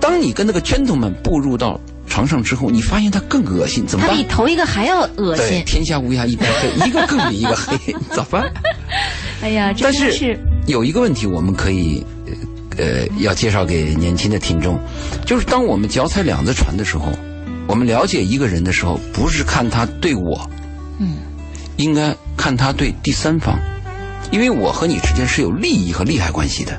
[0.00, 4.16] 当你跟那个 gentleman 步入到床上之后，你发现他更恶心，怎么办？
[4.16, 5.46] 他比头一个还要恶心。
[5.46, 8.50] 对，天下乌鸦一般黑， 一个更比一个黑，咋办？
[9.42, 12.04] 哎呀，但是有一个问题，我们可以
[12.78, 14.78] 呃要介绍给年轻的听众，
[15.26, 17.12] 就是当我们脚踩两只船的时候，
[17.70, 20.50] 我们了解一个人的时候，不是看他对我，
[20.98, 21.18] 嗯，
[21.76, 23.56] 应该看他对第三方，
[24.32, 26.76] 因为我和你之间是有利益和利害关系的，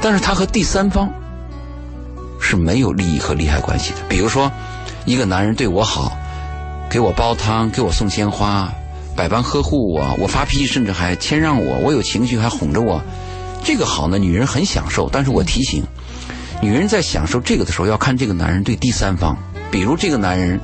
[0.00, 1.12] 但是他和第三方
[2.40, 3.96] 是没有利益和利害关系的。
[4.08, 4.48] 比如说，
[5.06, 6.16] 一个男人对我好，
[6.88, 8.72] 给我煲汤，给我送鲜花，
[9.16, 13.02] 百般呵护我，我发脾气甚至还谦让我，我有情绪还哄着我，
[13.64, 15.10] 这个好呢，女人很享受。
[15.12, 15.82] 但是我提醒，
[16.60, 19.36] 女人在享受这个的时候，要看这个男人对第三方，
[19.72, 20.60] 比如这个男人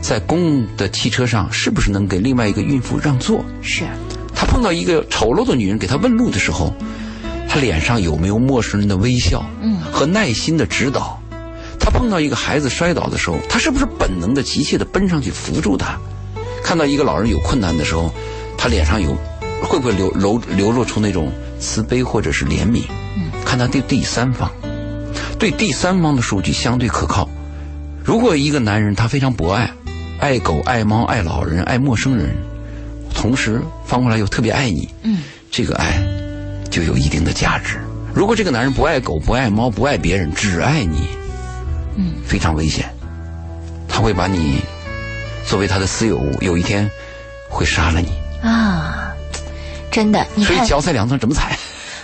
[0.00, 3.44] 在公共的汽车上是不是能给另外一个孕妇让座。
[3.62, 3.84] 是，
[4.34, 6.72] 他碰到一个丑陋的女人给他问路的时候，
[7.48, 11.20] 他脸上有没有陌生人的微笑，嗯，和耐心的指导？
[11.80, 15.98] 他碰到一个孩子摔倒的时候，他是不是本能的急切的奔上去扶住他？
[16.62, 18.12] 看到一个老人有困难的时候，
[18.58, 19.16] 他脸上有
[19.62, 22.82] 会不会流流流露出那种慈悲或者是怜悯？
[23.16, 24.50] 嗯，看他对第三方，
[25.38, 27.28] 对第三方的数据相对可靠。
[28.08, 29.70] 如果一个男人他非常博爱，
[30.18, 32.34] 爱狗、爱猫、爱老人、爱陌生人，
[33.14, 35.18] 同时翻过来又特别爱你，嗯，
[35.50, 36.02] 这个爱
[36.70, 37.78] 就有一定的价值。
[38.14, 41.06] 如果这个男人不爱狗、不爱猫、不爱别人，只爱你，
[41.96, 42.88] 嗯，非常危险，
[43.86, 44.62] 他会把你
[45.46, 46.90] 作为他的私有物，有一天
[47.50, 48.08] 会杀了你。
[48.40, 49.12] 啊，
[49.90, 51.58] 真的，你看，所以脚踩两船怎么踩？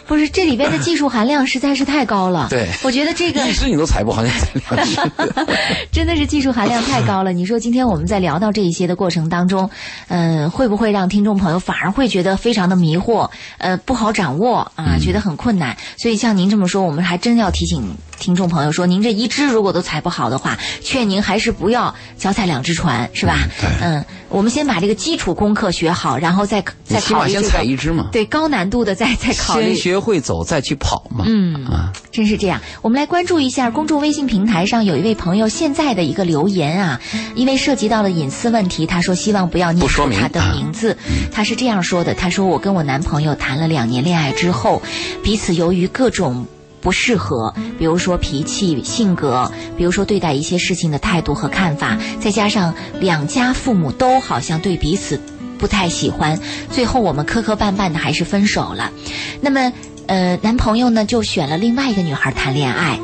[0.06, 2.48] 不是这里边的技术含量实在是太高了。
[2.50, 5.00] 对我觉得这个一只你都踩不好，你踩两只。
[5.90, 7.32] 真的是技术含量太高了。
[7.32, 9.70] 你说今天我们在聊到这一些的过程当中，
[10.08, 15.76] 嗯、会不会让听众朋友反而会觉得非常的迷惑，呃，不好掌握啊，觉得很困难？
[15.96, 23.38] 所以像您这么说，我们还真要提醒听众朋友说，您这一只如果都踩不好的话，劝您还是不要脚踩两只船，是吧？
[23.40, 29.76] 嗯对嗯，我们先把这个基础功课学好，然后再再考虑这个踩一只嘛，对高难度的再再考虑先。
[29.76, 31.24] 学会走再去跑嘛。
[31.28, 32.60] 嗯啊，真是这样。
[32.82, 37.00] 我们来关注一下公众微信平台上有一位朋友现在的一个留言啊，
[37.36, 40.98] 因为涉及到了隐私问题，他说希望不要念出他的名字。
[41.30, 44.82] 他是这样说的：他说我跟我男朋友谈了两年恋爱之后，
[45.22, 46.44] 彼此由于各种。
[46.84, 55.18] 不适合，比如说脾气、性格，比如说对待一些事情的态度和看法，再加上两家父母都好像对彼此
[55.58, 56.38] 不太喜欢，
[56.70, 58.92] 最后我们磕磕绊绊的还是分手了。
[59.40, 59.72] 那么，
[60.06, 63.00] 呃，男朋友呢就选了另外一个女孩谈恋爱，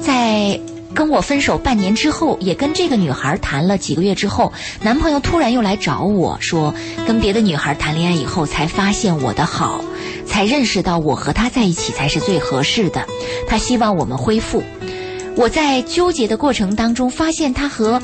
[0.00, 0.60] 在
[0.94, 4.52] 跟我分手半年之后，也跟这个女孩谈了几个月之后，
[4.82, 6.74] 男朋友突然又来找我说，
[7.06, 9.82] 跟别的女孩谈恋爱以后才发现我的好，
[10.26, 13.06] 才认识到我和他在一起才是最合适的。
[13.48, 14.62] 他希望我们恢复。
[15.34, 18.02] 我在纠结的过程当中，发现他和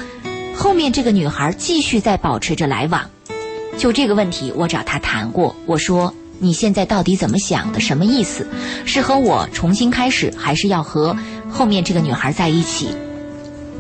[0.57, 3.11] 后面这个女孩继续在保持着来往。
[3.77, 5.55] 就这个问题，我找他谈过。
[5.67, 7.81] 我说：“你现在到底怎么想的？
[7.81, 8.49] 什么意思？
[8.87, 11.15] 是和我重新开始，还是要和
[11.51, 12.89] 后面这个女孩在一起？”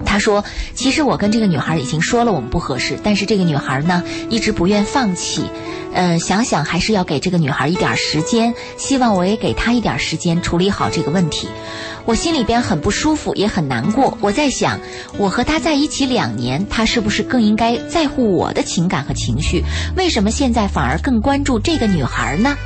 [0.06, 5.44] 他说：“其实我跟这个女孩已经说了我们不合适，但是这个女孩呢一直不愿放弃。
[5.92, 11.48] 呃，想想还是要给这个女孩一点时间，希望我也给她一点时间处理好这个问题。
[12.04, 14.16] 我心里边很不舒服，也很难过。
[14.20, 14.78] 我在想，
[15.16, 19.64] 我和她在一起两年，他是不是更应该在乎我的情感和情绪？
[19.96, 22.56] 为什么现在反而更关注这个女孩呢？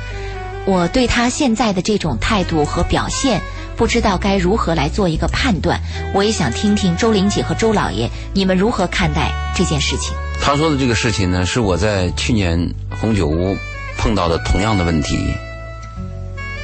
[0.65, 3.41] 我对他现在的这种态度和表现，
[3.75, 5.79] 不知道该如何来做一个判断。
[6.13, 10.13] 我也想听听周玲姐和周老爷，你们如何看待这件事情？
[10.41, 13.55] 他说的这个事情呢，是我在去年红酒屋
[13.97, 15.33] 碰到的同样的问题。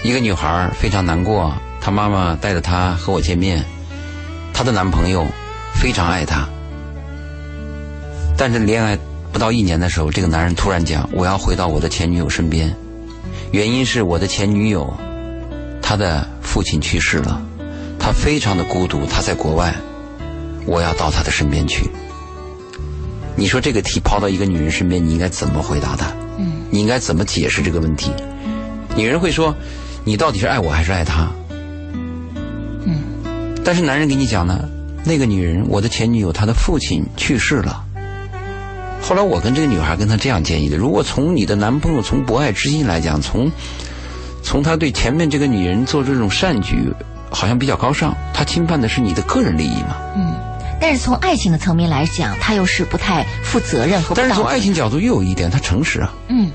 [0.03, 3.63] 一个女孩非常难过，她妈妈带着她和我见面，
[4.53, 5.25] 她的男朋友
[5.73, 6.47] 非常爱她，
[8.37, 8.97] 但是恋爱
[9.31, 12.73] 不到一年的时候，这个男人突然讲：“我要回到我的前女友身边。”
[13.51, 14.93] 原因是我的前女友，
[15.81, 17.39] 她的父亲去世了，
[17.99, 19.71] 他非常的孤独，他在国外，
[20.65, 21.87] 我要到他的身边去。
[23.35, 26.11] 你说这个题抛到一个女人身边，你应该怎么回答她？
[26.39, 28.11] 嗯，你应该怎么解释这个问题？
[28.95, 29.55] 女人会说
[30.03, 31.29] ：“你到底是爱我还是爱他？”
[32.83, 34.67] 嗯，但是男人给你讲呢，
[35.05, 37.85] 那个女人，我的前女友，她的父亲去世了。
[39.03, 43.51] 后来我跟这个女孩跟她这样建议的：如果从你的男朋友从博爱之心来讲，从
[44.49, 46.91] 从他对前面这个女人做这种善举，
[47.29, 49.95] 好像比较高尚，他侵犯的是你的个人利益嘛？
[50.15, 50.33] 嗯，
[50.81, 56.11] 但是从爱情的层面来讲，他又是不太负责任和不但是从爱情角度又有一点，他诚实啊。
[56.29, 56.49] 嗯，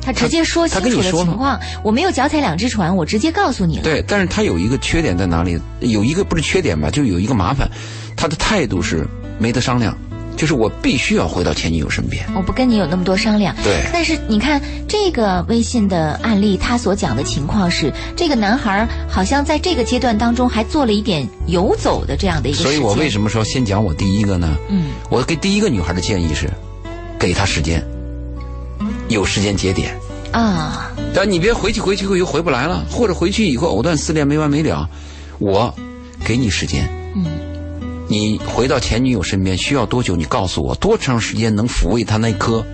[0.00, 3.82] 他直接说清他跟楚你说了了情况，我没有脚踩两只船，我直接告诉你了。
[3.82, 5.60] 对，但是他有一个缺点在哪里？
[5.80, 7.68] 有一个不是缺点吧，就有一个麻烦，
[8.16, 9.06] 他的态度是
[9.38, 9.94] 没得商量。
[10.36, 12.24] 就是我必须要回到前女友身边。
[12.34, 13.54] 我不跟你有那么多商量。
[13.62, 22.72] 对但是你看这个微信的案例，他所讲的情况是，这个男孩好像在这个阶段当中还做了一点游走的这样的一个事情。
[22.72, 24.56] 所以我为什么说先讲我第一个呢？
[24.68, 26.50] 嗯，我给第一个女孩的建议是，
[27.18, 27.82] 给她时间，
[29.08, 29.96] 有时间节点。
[30.32, 34.88] 啊，但你别回去回去又回不来了，或者回去以后藕断丝连没完没了。
[35.38, 35.72] 我
[36.24, 37.24] 给你时间，嗯，
[38.08, 40.14] 你回到前女友身边需要多久？
[40.14, 42.64] 你告诉我，多长时间能抚慰她那颗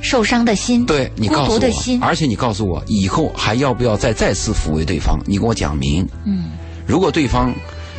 [0.00, 5.18] 受伤的心，对你告诉我的心，，而且你告诉我以后还要不要再再次抚慰对方？
[5.26, 6.06] 你给我讲明。
[6.24, 6.52] 嗯，
[6.86, 7.54] 如果对方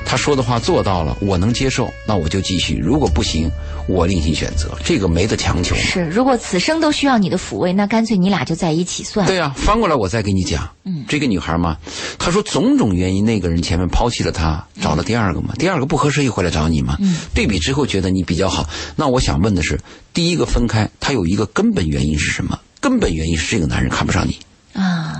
[0.05, 3.49] 他说的话做到了，我能接受，那我就继续；如果不行，
[3.87, 4.77] 我另行选择。
[4.83, 5.75] 这个没得强求。
[5.75, 9.31] 是，如果此生都需要你的抚慰，那干脆你俩就在一起算了。
[9.31, 10.69] 对呀、翻过来我再给你讲。
[10.83, 11.77] 嗯，这个女孩嘛，
[12.19, 16.97] 她说种种原因，那个人前面抛弃了她，找了第二个嘛，第二个不合适又回来找你嘛。
[16.99, 18.67] 嗯，对比之后觉得你比较好。
[18.95, 19.79] 那我想问的是，
[20.13, 22.59] 第一个分开，他有一个根本原因是什么？
[22.81, 24.37] 根本原因是这个男人看不上你。
[24.73, 25.10] 啊，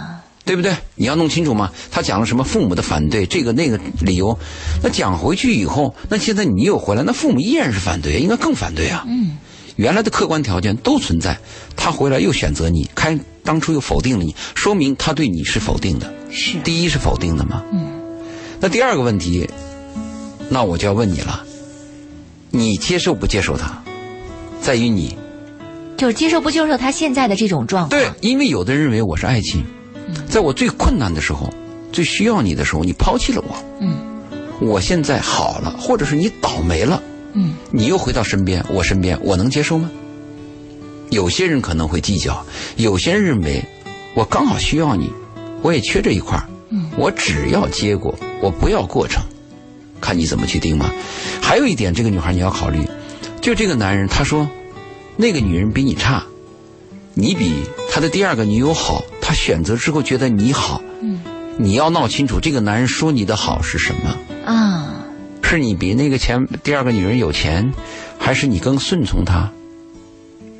[0.51, 0.75] 对不对？
[0.95, 1.71] 你要弄清楚嘛。
[1.89, 4.37] 他讲了什么父母的反对，这个那个理由，
[4.83, 9.05] 那讲回去以后，那现在你又回来，那父母依然是反对，应该更反对啊。
[9.07, 9.37] 嗯，
[9.77, 11.39] 原来的客观条件都存在，
[11.77, 16.13] 他回来又选择你，开当初又否定了你，说明他对你是否定的。
[16.29, 17.63] 是，第一是否定的嘛。
[17.71, 17.87] 嗯，
[18.59, 19.49] 那第二个问题，
[20.49, 21.45] 那我就要问你了，
[22.49, 23.81] 你接受不接受他，
[24.61, 25.15] 在于你。
[25.97, 27.89] 就是接受不接受他现在的这种状况。
[27.89, 29.63] 对，因为有的人认为我是爱情，
[30.29, 31.51] 在我最困难的时候、
[31.91, 33.55] 最需要你的时候，你抛弃了我。
[33.79, 33.97] 嗯
[34.59, 37.01] 我现在好了，或者是你倒霉了，
[37.33, 39.89] 嗯，你又回到身边，我身边，我能接受吗？
[41.09, 42.45] 有些人可能会计较，
[42.75, 43.63] 有些人认为
[44.13, 45.11] 我刚好需要你，
[45.63, 49.23] 我也缺这一块儿嗯我只要结果，我不要过程，
[49.99, 50.91] 看你怎么去定嘛。
[51.41, 52.87] 还有一点，这个女孩你要考虑，
[53.41, 54.47] 就这个男人，他说
[55.17, 56.23] 那个女人比你差，
[57.13, 61.19] 你比他的第二个女友好，他选择之后觉得你好，嗯
[61.57, 64.17] 你要闹清楚这个男人说你的好是什么。
[64.45, 65.05] 啊，
[65.43, 67.73] 是你比那个前第二个女人有钱，
[68.17, 69.51] 还是你更顺从他，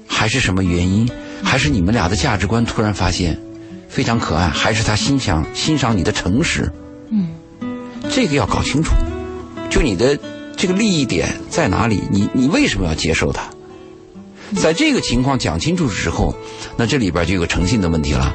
[0.06, 1.10] 还是什么原因？
[1.42, 3.40] 还是你们俩的价值观突然发现
[3.88, 4.50] 非常可爱？
[4.50, 6.72] 还是他欣赏欣赏你的诚实？
[7.10, 7.30] 嗯
[8.10, 8.92] 这个要搞清楚。
[9.70, 10.20] 就你的
[10.58, 12.04] 这个利益点在哪里？
[12.12, 13.44] 你你为什么要接受他？
[14.56, 16.36] 在这个情况讲清楚之后，
[16.78, 18.34] 那这里边就有个诚信的问题了。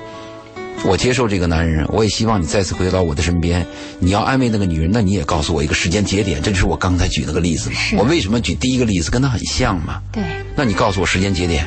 [0.85, 3.67] 我接受这个男人，我也希望你再次回到我的身边。
[3.99, 6.41] 你要安慰那个女人，那你也告诉我一个时间节点。
[6.43, 7.77] 这就是我刚才举那个例子嘛。
[7.97, 10.01] 我为什么举第一个例子，跟他很像嘛？
[10.13, 10.23] 对
[10.55, 11.67] 那你告诉我时间节点，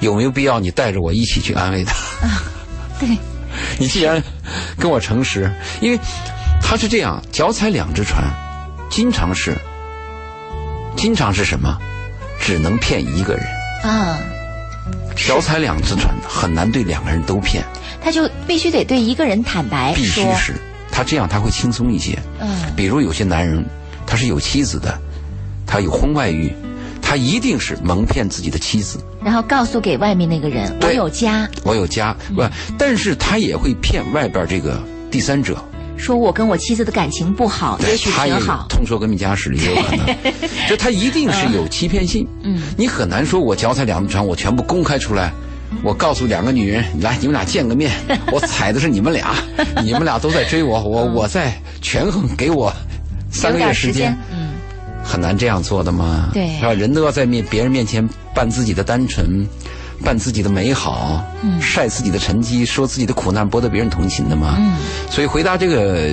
[0.00, 1.94] 有没有必要你带着我一起去安慰他？
[2.98, 3.08] 对，
[3.78, 4.22] 你既然
[4.78, 5.98] 跟我诚实，因为
[6.62, 8.24] 他是这样，脚踩两只船，
[8.88, 9.54] 经常是，
[10.96, 11.76] 经常是什么？
[12.40, 13.44] 只能骗一个人。
[13.84, 14.18] 啊，
[15.14, 17.62] 脚踩两只船，很难对两个人都骗，
[18.02, 20.54] 他就必须得对一个人坦白必须，是
[20.90, 22.18] 他这样他会轻松一些。
[22.40, 22.48] 嗯。
[22.74, 23.62] 比如有些男人，
[24.06, 24.98] 他是有妻子的，
[25.66, 26.50] 他有婚外欲，
[27.02, 28.98] 他一定是蒙骗自己的妻子。
[29.22, 32.42] 然后告诉给外面那个人我有家，我有家，不，
[32.78, 35.62] 但是他也会骗外边这个第三者，
[35.96, 38.66] 说我跟我妻子的感情不好，也许他也有挺好。
[38.68, 40.06] 通说革命家史里也有可能，
[40.68, 42.26] 就他一定是有欺骗性。
[42.42, 45.32] 嗯，你很难说我脚踩两只船，我全部公开出来。
[45.82, 47.90] 我告诉两个女人，来，你们俩见个面，
[48.30, 49.34] 我踩的是你们俩，
[49.82, 51.52] 你们俩都在追我，我我在
[51.82, 52.72] 权衡，给我
[53.30, 54.50] 三个月时间，嗯，
[55.02, 56.30] 很难这样做的嘛。
[56.32, 56.72] 对是吧？
[56.72, 59.44] 人都要在面别人面前扮自己的单纯，
[60.02, 64.56] 扮自己的美好，嗯晒自己的成绩，说自己的苦难，博得别人同情的嘛。
[64.58, 64.72] 嗯
[65.10, 66.10] 所以回答这个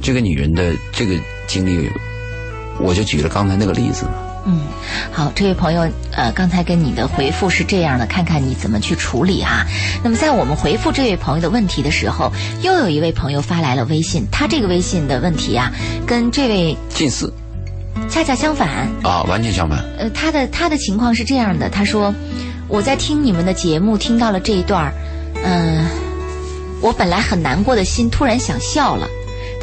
[0.00, 1.14] 这个女人的这个
[1.46, 1.90] 经历，
[2.78, 4.06] 我就举了刚才那个例子。
[4.46, 4.60] 嗯，
[5.10, 9.64] 好，这位朋友，呃，刚才跟你的回复是这样的，看看你怎么去处理哈。
[10.02, 12.30] 那么在我们回复这位朋友的问题的时候，
[12.60, 15.72] 又有一位朋友发来了微信，他这个微信的问题啊，
[16.06, 17.32] 跟这位近似
[18.10, 18.86] 恰恰相反。
[19.02, 19.82] 啊，完全相反。
[19.96, 22.14] 呃，他的他的情况是这样的，他说
[22.74, 24.92] 我在听你们的节目，听到了这一段儿，
[25.44, 25.86] 嗯、
[26.80, 29.06] 我本来很难过的心突然想笑了。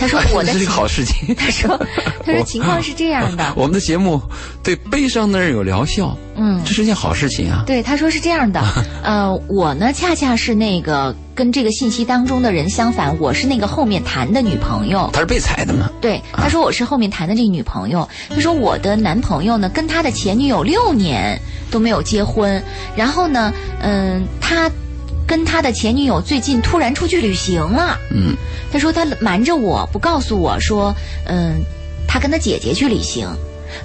[0.02, 1.34] 他说 我的这是个好事情。
[1.38, 1.80] 他说
[2.26, 4.22] 他说情况是这样的， 我们的节目
[4.62, 6.74] 对悲伤的人有疗效，嗯这。
[6.74, 7.64] 是件好事情啊。
[7.68, 8.60] 对，他说是这样的，
[9.04, 15.08] 呃，我呢恰恰是那个跟这个信息当中的人相反，我是那个后面谈的女朋友。
[15.14, 15.92] 他是被踩的嘛？
[16.02, 18.10] 对，他说我是后面谈的这个女朋友。
[18.30, 21.40] 他说我的男朋友呢，跟他的前女友六年
[21.70, 22.60] 都没有结婚，
[22.96, 24.68] 然后呢，嗯，他
[25.32, 27.98] 跟他的前女友最近突然出去旅行了。
[28.14, 28.36] 嗯，
[28.70, 30.94] 他说他瞒着我不告诉我说，
[31.26, 31.64] 嗯，
[32.06, 33.26] 他跟他姐姐去旅行。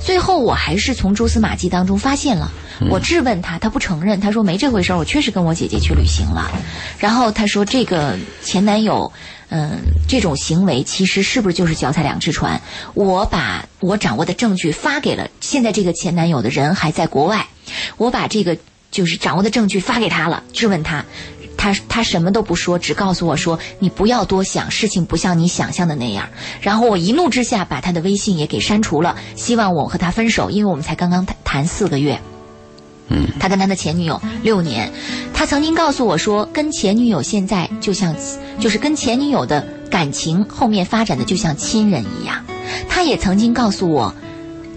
[0.00, 2.50] 最后我还是从蛛丝马迹当中发现了，
[2.90, 6.50] 我质问他，他不承认，他说没这回事儿，我确实跟我姐姐去旅行了。
[6.98, 9.12] 然后他说这个前男友，
[9.50, 9.78] 嗯，
[10.08, 12.60] 这种行为其实是不是就是脚踩两只船？
[12.94, 17.46] 我把我掌握的证据发给了现在这个前男友的人还在国外，
[17.98, 18.58] 我把这个
[18.90, 21.04] 就是掌握的证据发给他了，质问他。
[21.66, 26.28] 他他什么都不说，只告诉我说：“你不要多想，事情不像你想象的那样。”
[26.62, 32.20] 然后我一怒之下把他的微信也给删除了，希望我和他分手，因为我们才刚刚谈谈四个月。
[33.08, 34.92] 嗯，他跟他的前女友六年，
[35.34, 38.14] 他曾经告诉我说，跟前女友现在就像，
[38.60, 42.44] 就是跟前女友的感情后面发展的就像亲人一样。
[42.88, 44.14] 他也曾经告诉我。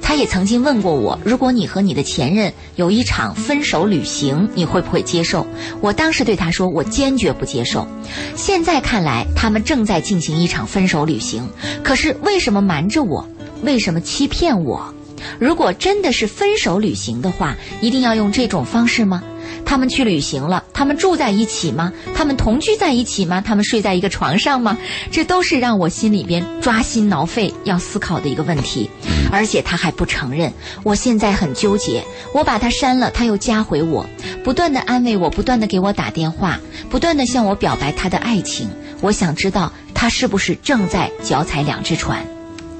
[0.10, 5.45] 他也曾经问过我，如果你和你的前任有一场分手旅行，你会不会接受？
[5.82, 7.88] 我当时对他说，我坚决不接受。
[8.36, 11.47] 现在看来，他们正在进行一场分手旅行，
[11.84, 13.24] 可是为什么瞒着我？
[13.62, 14.91] 为什么欺骗我？
[15.38, 19.22] 如果真的是分手旅行的话，一定要用这种方式吗？
[19.66, 21.93] 他们去旅行了，他们住在一起吗？
[22.16, 23.41] 他们同居在一起吗？
[23.41, 24.78] 他们睡在一个床上吗？
[25.12, 28.89] 这都是让我心里边抓心挠肺要思考的一个问题。
[29.32, 30.51] 而且他还不承认，
[30.84, 32.03] 我现在很纠结。
[32.34, 34.03] 我把他删了，他又加回我，
[34.43, 38.68] 不断的安慰我，不断的给我打电话，不断的向我表白他的爱情。
[39.01, 42.26] 我想知道他是不是正在脚踩两只船，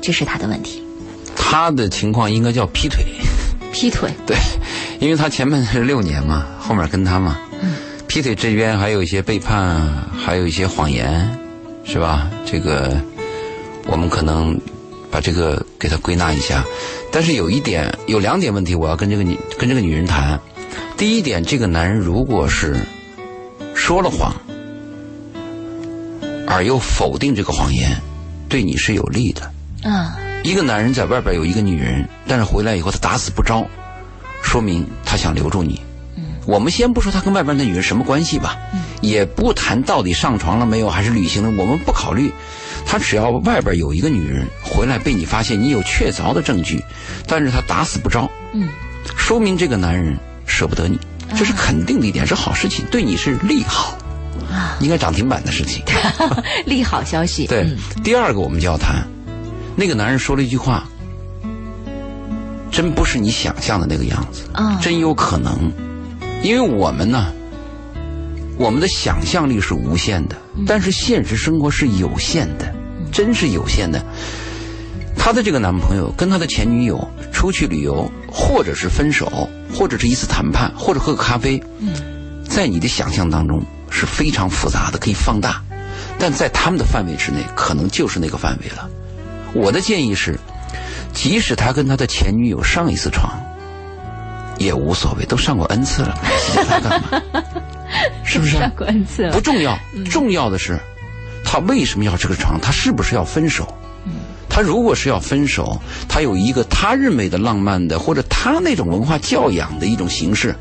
[0.02, 0.84] 这是他的问题。
[1.36, 3.06] 他的情况应该叫劈腿。
[3.72, 4.12] 劈腿。
[4.26, 4.36] 对。
[5.00, 7.40] 因为他前面是六年嘛，后面跟他嘛，
[8.08, 9.80] 劈腿这边还有一些背叛，
[10.14, 11.30] 还有一些谎言，
[11.86, 12.30] 是吧？
[12.46, 13.00] 这个
[13.88, 14.60] 我们可能
[15.10, 16.66] 把这个给他归纳一下。
[17.12, 20.40] 但是有一点，有两点问题，我要跟这个女跟这个女人谈。
[20.98, 22.76] 第一点，这个男人如果是
[23.74, 24.36] 说了谎，
[26.46, 27.90] 而又否定这个谎言，
[28.50, 29.90] 对你是有利的。
[29.90, 33.66] 啊，一个男人在外边有一个女人，但是回来以后他打死不招。
[34.42, 35.82] 说明他想留住你。
[36.16, 42.32] 嗯，我们先不说他跟外边的女人什么关系吧，嗯，也不谈到底上床了没有，还是旅行了，我们不考虑。
[42.86, 46.84] 他只要外边有一个女人回来被你发现，你有确凿的证据，
[47.28, 48.68] 但是他打死不招，嗯，
[49.18, 50.18] 说明这个男人
[50.48, 50.98] 舍不得你，
[51.38, 53.96] 这是肯定的一点，是好事情，对你是利好，
[54.50, 55.84] 啊，应该涨停板的事情，
[56.66, 57.46] 利好消息。
[57.46, 57.68] 对，
[58.04, 59.06] 第二个我们就要谈，
[59.80, 60.84] 那个男人说了一句话。
[62.72, 64.80] 真不是你想象的那个样子啊！
[64.82, 65.72] 真有可能，
[66.44, 67.34] 因为我们呢，
[68.58, 72.74] 我们的想象力是无限的，但是现实生活是有限的，
[73.12, 74.02] 真是有限的。
[75.18, 81.92] 她的这个男朋友跟他的前女友出去旅游，或者是分手，或者是一次谈判，或者喝个咖啡，嗯
[82.48, 85.62] 在你的想象当中是非常复杂的，可以放大，
[86.18, 88.90] 但在他们的范围之内，可能就是那个范围了。
[89.54, 90.40] 我的建议是。
[91.12, 93.34] 即使他跟他的前女友上一次床，
[94.60, 96.16] 也无所谓，都上过 n 次了，
[96.68, 97.22] 他干嘛？
[98.24, 98.60] 是不是？
[98.60, 99.78] 上过 n 次了不重要，
[100.12, 100.80] 重要的是，
[101.44, 102.60] 他为什么要这个床？
[102.62, 103.68] 他是不是要分手？
[104.48, 110.56] 他如果是要分手，他有一个他认为的浪漫的，或者他那种文化教养的一种形式，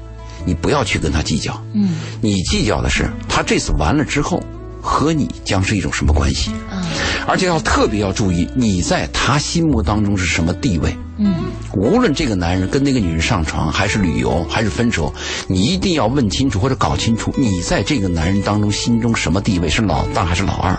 [0.47, 1.63] 你不要去跟他计较。
[1.75, 4.43] 嗯，你计较的是他这次完了之后。
[4.89, 6.51] 和你将是一种什么关系？
[6.71, 6.83] 嗯，
[7.27, 10.97] 而且要特别要注意你在他心目当中是什么地位。
[11.19, 11.35] 嗯，
[11.75, 15.13] 无论这个男人跟那个女人上床，还是旅游，还是分手，
[15.47, 19.69] 你一定要问清楚或者搞清楚，你在这个男人当中心中什么地位？
[19.69, 20.73] 是老大还是老二？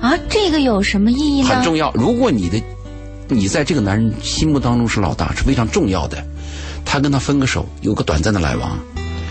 [0.00, 1.48] 啊，这个有什么意义呢？
[1.48, 1.92] 很重要。
[1.92, 2.62] 如果你的
[3.28, 6.24] 你在这个男人心目当中是老大，是非常重要的。
[6.84, 8.78] 他跟他分个手，有个短暂的来往。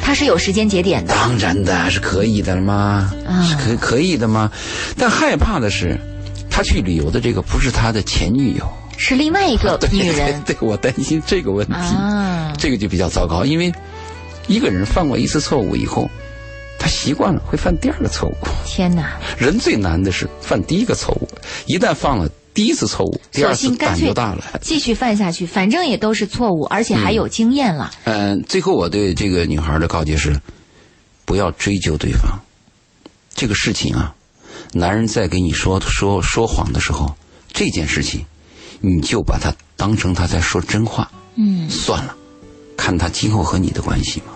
[0.06, 3.10] 他是有时间节点的，当然的是可以的吗？
[3.48, 4.52] 是可可以的吗？
[4.98, 5.98] 但害怕的是，
[6.50, 10.40] 他去旅游的这个不是他的前女友，是另外一个 女人。
[10.46, 13.46] 对，我担心这个问题，啊，这个就比较糟糕。
[13.46, 13.72] 因为
[14.48, 16.10] 一个人犯过一次错误以后，
[16.78, 18.36] 他习惯了会犯第二个错误。
[18.66, 19.14] 天哪！
[19.38, 21.30] 人最难的是犯第一个错误，
[21.66, 22.28] 一旦犯了。
[22.54, 27.92] 第一次错误，第二次胆就大了，继续犯下去，反正也都是错误，而且还有经验了。
[28.04, 30.40] 嗯，最后我对这个女孩的告诫是：
[31.26, 32.40] 不要追究对方。
[33.34, 34.14] 这个事情啊，
[34.72, 37.16] 男人在给你说说说谎的时候，
[37.52, 38.24] 这件事情，
[38.82, 41.10] 你就把他当成他在说真话。
[41.36, 42.16] 嗯，算了，
[42.78, 44.34] 看他今后和你的关系嘛。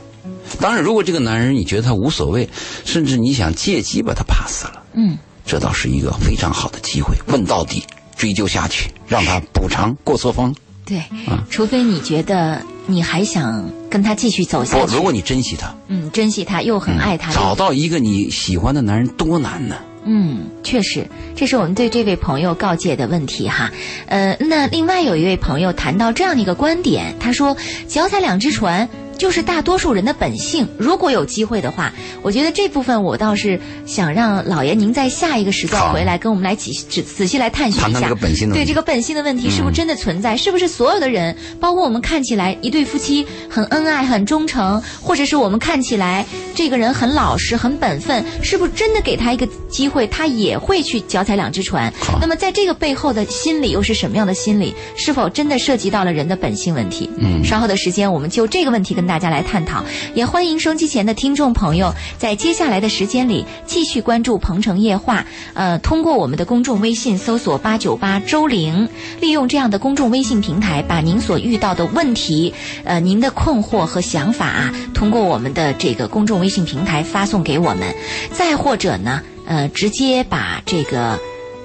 [0.59, 2.49] 当然，如果这个男人你觉得他无所谓，
[2.83, 5.15] 甚至你想借机把他 pass 了，嗯，
[5.45, 7.15] 这倒是一个非常好的机会。
[7.27, 7.83] 问到底。
[8.17, 10.53] 追究下去，让他补偿过错方。
[10.85, 11.03] 对，
[11.49, 14.95] 除非你觉得你还想跟他继续走下去。
[14.95, 19.75] 如果你珍惜他，嗯，珍惜他又很爱他，找到一个你喜欢的男人多难呢？
[20.05, 21.05] 嗯，确实，
[21.35, 23.69] 这是我们对这位朋友告诫的问题哈。
[24.05, 27.57] 呃，那另外有一位朋友谈到这样的一个观点，他说
[27.89, 28.87] ：“脚踩两只船。”
[29.17, 30.67] 就是大多数人的本性。
[30.77, 31.91] 如果有机会的话，
[32.21, 38.07] 我觉得这部分我倒是想让老爷您在下一个时段回来跟我们来仔仔仔细来探寻一下，
[38.53, 40.37] 对这个本性的问题是不是真的存在？
[40.37, 51.91] 是不是所有的人，包括我们看起来一对夫妻很恩爱、很忠诚，或者是我们看起来这个人很老实、很本分，是不是真的给他一个机会，他也会去脚踩两只船？
[52.21, 54.75] 那么在这个背后的心理又是什么样的心理？
[54.95, 57.09] 是否真的涉及到了人的本性问题？
[57.17, 59.06] 嗯，稍后的时间我们就这个问题跟。
[59.07, 59.83] 大家来探讨，
[60.13, 65.21] 也欢迎收机前的听众朋友在接下来的时间里继续关注《鹏城夜话》。
[65.53, 68.89] 呃，通过我们的公众微信搜索“八九八周玲”，
[69.21, 72.53] 利用这样的公众微信平台，把您所遇到的问题、
[72.83, 77.95] 呃，您的困惑和想法，通过我们的这个公众微信平台发送给我们。
[78.31, 81.17] 再或者呢，呃，直接把这个。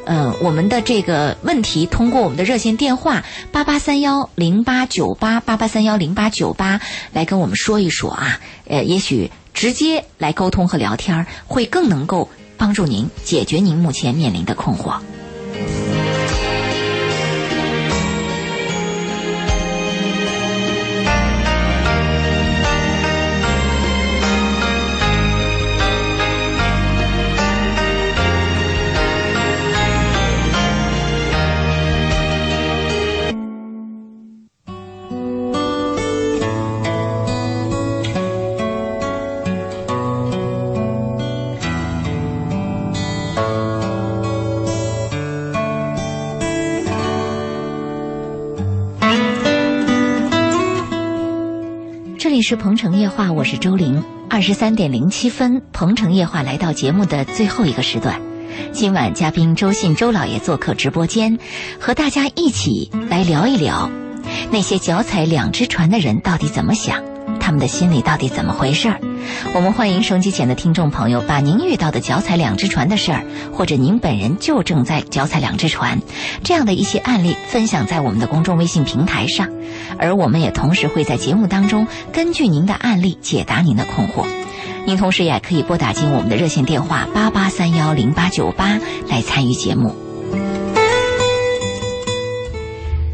[0.05, 6.81] 嗯，我们的这个问题通过我们的热线电话八八三幺零八九八八八三幺零八九八
[7.13, 14.99] 来跟我们说一说啊，呃，也许直接来沟通和聊天会更能够帮助您解决您目前面临的困惑。
[52.43, 54.03] 是《鹏城夜话》，我是周玲。
[54.29, 58.21] 二十三点零七分，《鹏城夜话》来到节目的最后一个时段。
[58.73, 61.39] 今晚嘉宾周信周老爷做客直播间，
[61.79, 63.89] 和大家一起来聊一聊，
[64.51, 67.12] 那些脚踩两只船的人到底怎么想。
[67.41, 69.01] 他们的心里到底怎么回事儿？
[69.55, 76.01] 我们欢迎收机前的听众朋友，把您遇到的脚踩两只船的事儿，或者您本人就正在脚踩两只船，
[76.43, 79.49] 这样的一些案例分享在我们的公众微信平台上，
[79.99, 84.27] 而我们也同时会在节目当中根据您的案例解答您的困惑。
[84.85, 90.02] 您同时也可以拨打进我们的热线电话八八三幺零八九八来参与节目。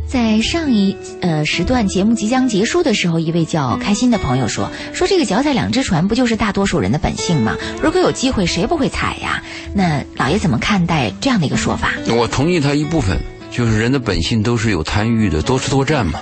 [0.09, 7.55] 在上一呃时段节目即将结束的时候，一位叫开心的朋友说：“说这个脚踩两只船，不就是大多数人的本性吗？
[7.83, 9.43] 如果有机会，谁不会踩呀？
[9.75, 16.21] 那老爷怎么看待这样的一个说法？”我同意他一部分，就是人的本性都是有贪欲的，多吃多占嘛。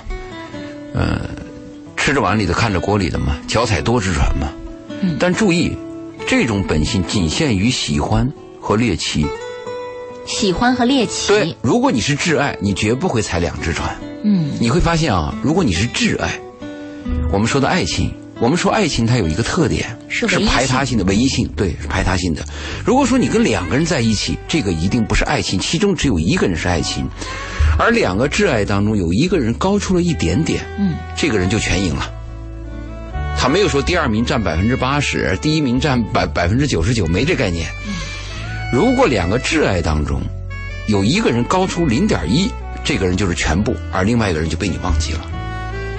[0.93, 1.21] 呃，
[1.95, 4.49] 吃着碗里的，看着锅里的嘛，脚踩多只船嘛。
[4.99, 5.15] 嗯。
[5.17, 5.71] 但注意，
[6.27, 8.29] 这种本性仅限于喜欢
[8.59, 9.25] 和猎奇。
[10.27, 11.29] 喜欢和猎奇。
[11.29, 13.95] 对，如果你是挚爱，你绝不会踩两只船。
[14.23, 16.39] 嗯，你会发现啊，如果你是挚爱，
[17.31, 22.43] 我们说的爱情，我们说爱情它有一个特点，是排他性的唯一性，对，是排他性的。
[22.85, 27.07] 如果说你跟两个人在一起，这个一定不是爱情，其中只有一个人是爱情，
[27.79, 32.11] 而两个挚爱当中有一个人高出了一点点，嗯，这个人就全赢了。
[33.39, 37.69] 他没有说第二名占百分之八十，第一名占百百分之九十九，没这概念。
[38.71, 40.21] 如果两个挚爱当中，
[40.87, 42.51] 有一个人高出零点一，
[42.83, 45.21] 这个人就是全部，而另外一个人就被你忘记了。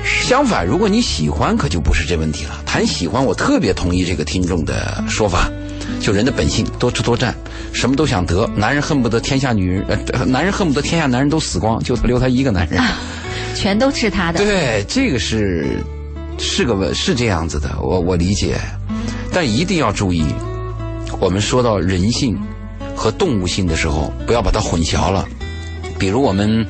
[0.05, 2.62] 相反，如果你喜欢，可就不是这问题了。
[2.66, 5.51] 谈喜欢，我特别同意这个听众的说法，
[6.01, 7.35] 就人的本性，多吃多占，
[7.73, 8.47] 什么都想得。
[8.55, 12.83] 男人恨不得天下女人，呃，男人恨不得天下男人都死光，就留他一个男人，
[13.57, 14.39] 全都是他的。
[14.39, 15.83] 对，这个是
[16.39, 18.57] 是个是这样子的，我我理解，
[19.33, 20.25] 但一定要注意，
[21.19, 22.39] 我们说到人性。
[22.99, 25.25] 和动物性的时候，不要把它混淆了。
[26.01, 26.67] 比如我们，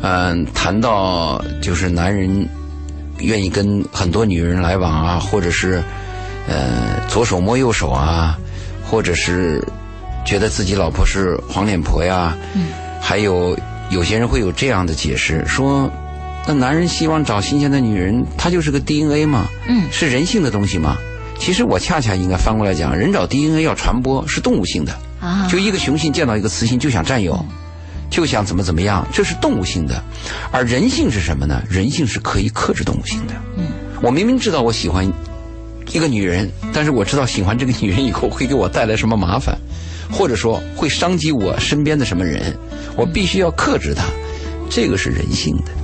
[0.00, 2.48] 嗯，谈到就是男人
[3.18, 5.82] 愿意跟很多女人来往啊，或者是
[6.48, 8.38] 呃左手摸右手啊，
[8.88, 9.60] 或者是
[10.24, 12.68] 觉得自己老婆是黄脸婆呀，嗯，
[13.00, 13.58] 还有
[13.90, 15.90] 有些人会有这样的解释，说
[16.46, 20.96] 那男人希望找新鲜的女人，他就是个 DNA 嘛，嗯，是人性的东西嘛。
[21.38, 24.92] 其实我恰恰应该翻过来讲，人找 DNA 要传播是动物性的。
[25.20, 27.38] 啊，就一个雄性见到一个雌性就想占有，
[28.10, 30.02] 就想怎么怎么样，这是动物性的，
[30.50, 31.62] 而人性是什么呢？
[31.68, 33.34] 人性是可以克制动物性的。
[33.56, 33.66] 嗯，
[34.02, 35.06] 我明明知道我喜欢
[35.92, 39.56] 一个女人，但是我知道喜欢这个女人以后会给我带来什么麻烦，
[40.10, 42.56] 或者说会伤及我身边的什么人，
[42.96, 44.04] 我必须要克制她，
[44.70, 45.79] 这个是人性的。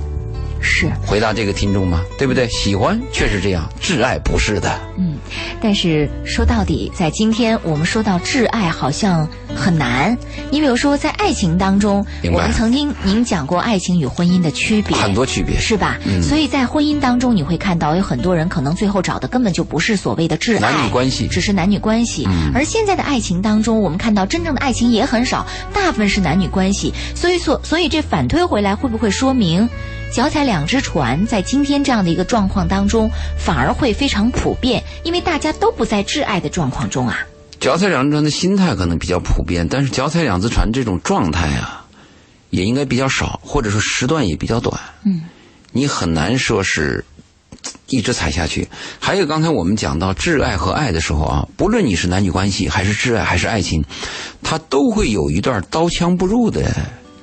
[0.61, 2.03] 是回答这个听众吗？
[2.17, 2.47] 对不对？
[2.49, 4.79] 喜欢确实这样，挚爱不是的。
[4.97, 5.17] 嗯，
[5.61, 10.17] 但是说到底，在今天我们说到挚爱，好像很难。
[10.49, 15.59] 你比如说，在爱情当中，我们曾经您讲过爱情与婚姻的区别，很多区别。
[15.59, 15.97] 是吧？
[16.21, 22.25] 所以在婚姻当中，你会看到有很多人可能最后找的根本就不是所谓的挚爱，男女关系只是男女关系。
[22.27, 26.93] 嗯而现在的爱情当中，我们看到真正的爱情也很少，大部分是男女关系。
[27.13, 29.69] 所以所所以这反推回来，会不会说明
[30.11, 37.19] 脚踩两只船，在今天这样的一个状况当中，反而会非常普遍，因为大家都不在挚爱的状况中啊。
[37.59, 41.85] 脚踩两只船的心态可能比较普遍，但是脚踩两只船这种状态啊，
[42.49, 44.79] 也应该比较少，或者说时段也比较短。
[45.05, 45.21] 嗯，
[45.71, 47.05] 你很难说是
[47.87, 48.67] 一直踩下去。
[48.99, 53.83] 还有刚才我们讲到挚爱和爱的时候啊，不论你是男女关系，还是挚爱，还是爱情，
[54.41, 56.73] 它都会有一段刀枪不入的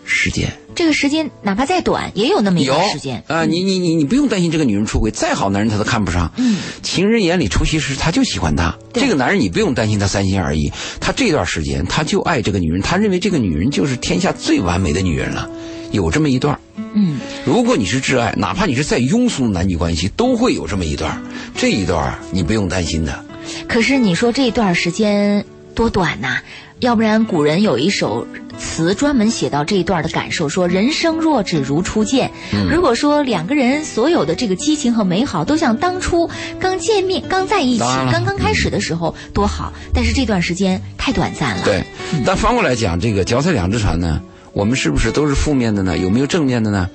[0.04, 0.52] 时间。
[0.74, 3.22] 这个时间哪怕再短，也有那么一段时间。
[3.28, 6.32] 啊、你你你你不用担心这个女人出轨，再好男人他都看不上。
[6.36, 8.76] 嗯，情人眼里出西施，他就喜欢她。
[8.92, 15.48] 这个男人你不用担心他三心二意，他这段时间他就爱这个女人，他认为这个女人就是天下最完美的女人了。
[15.92, 16.58] 有这么一段，
[16.94, 21.22] 嗯，如果你是挚爱，哪怕你是再庸俗的男女关系，都会有这么一段。
[21.56, 23.24] 这一段你不用担心的。
[23.68, 26.40] 可是你说这一段时间多短呐、
[26.80, 28.26] 要不然古人有一首
[28.58, 32.30] 词专门写到这一段的感受，说人生若只如初见。
[32.52, 41.64] 嗯如果说两个人所有的这个激情和美好都像当初刚见面、刚在一起、刚刚开始的时候多好，但是这段时间太短暂了。
[41.64, 41.82] 对，
[42.24, 44.20] 但反过来讲，这个脚踩两只船呢，
[44.52, 45.96] 我们是不是都是负面的呢？
[45.96, 46.88] 有没有正面的呢？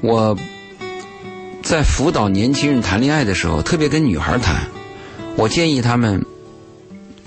[0.00, 0.36] 我
[1.62, 4.56] 在辅导年轻人谈恋爱的时候，特别跟女孩谈，
[5.36, 6.24] 我建议他们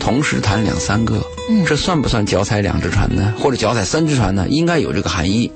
[0.07, 3.33] 同时谈两三个，嗯这算不算脚踩两只船呢？
[3.37, 4.47] 或者脚踩三只船呢？
[4.47, 5.51] 应该有这个含义。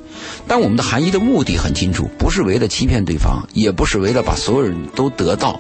[0.46, 5.58] 但我们的含义的目的很清楚，不是为了欺骗对方，也不是为了把所有人都得到，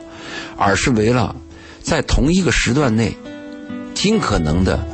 [0.58, 1.34] 而是为了
[1.82, 3.16] 在同一个时段内，
[3.94, 4.86] 尽可能的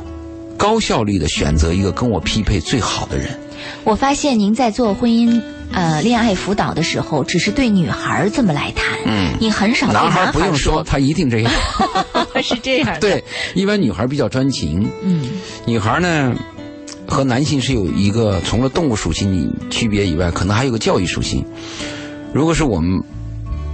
[0.56, 3.36] 高效率的选择一个跟我匹配最好的人。
[3.84, 5.40] 我发现您在做婚姻
[5.72, 11.52] 呃恋爱辅导的时候，只是对女孩儿这么来谈，嗯你很少对男孩孩不用说，他一定这样。
[12.42, 13.00] 是这样的。
[13.00, 15.28] 对，一般女孩比较专情，嗯
[15.66, 16.34] 女孩呢
[17.06, 21.44] 和男性是有一个除了动物属性区别以外，可能还有个教育属性。
[22.32, 23.02] 如果是我们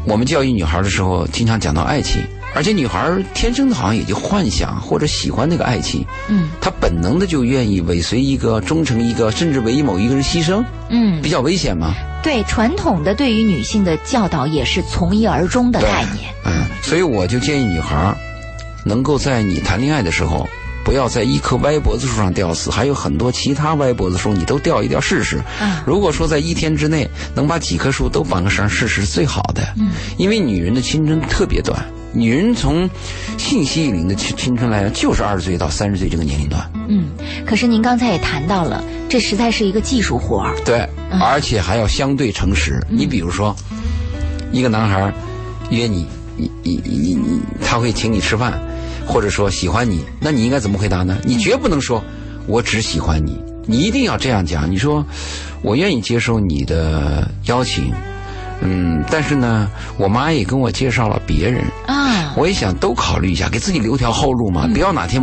[0.07, 2.23] 我们教育女孩的时候，经常讲到爱情，
[2.55, 11.95] 而且女孩天生的好像也就幻想或者喜欢那个爱情，嗯她本能的就愿意尾随一个、忠诚一个，甚至为某一个人牺牲，嗯比，较危险嘛。
[12.23, 16.33] 对传统的对于女性的教导也是从一而终的概念。
[16.47, 18.17] 嗯，所以我就建议女孩儿
[18.85, 20.49] 能够在你谈恋爱的时候，
[20.85, 25.43] 不要在一棵歪脖子树上吊死，还有很多其他歪脖子树，你都吊一吊试试。
[25.61, 29.63] 嗯如果说在一天之内能把几棵树都绑个绳试试，是最好的。
[29.77, 31.85] 嗯，因为女人的青春特别短，
[32.15, 32.89] 女人从
[33.37, 36.71] 性吸引力的青青春来讲，就是二十岁到三十岁这个年龄段。
[36.89, 37.09] 嗯，
[37.45, 40.55] 可是您刚才也谈到了，这实在是一个技术活儿。
[40.65, 42.81] 对，嗯而且还要相对诚实。
[42.89, 43.55] 你比如说，
[44.53, 45.13] 一个男孩
[45.71, 46.07] 约你，
[46.37, 48.61] 你你你你，他会请你吃饭，
[49.07, 51.19] 或者说喜欢你，那你应该怎么回答呢？
[51.25, 52.03] 你绝不能说
[52.47, 54.71] “我只喜欢你”，你一定要这样讲。
[54.71, 55.05] 你说
[55.63, 57.93] “我愿意接受你的邀请”，
[58.61, 65.23] 嗯，但是呢，我妈也跟我介绍了别人，啊，我也想都考虑一下，给自己留条后路嘛，不要哪天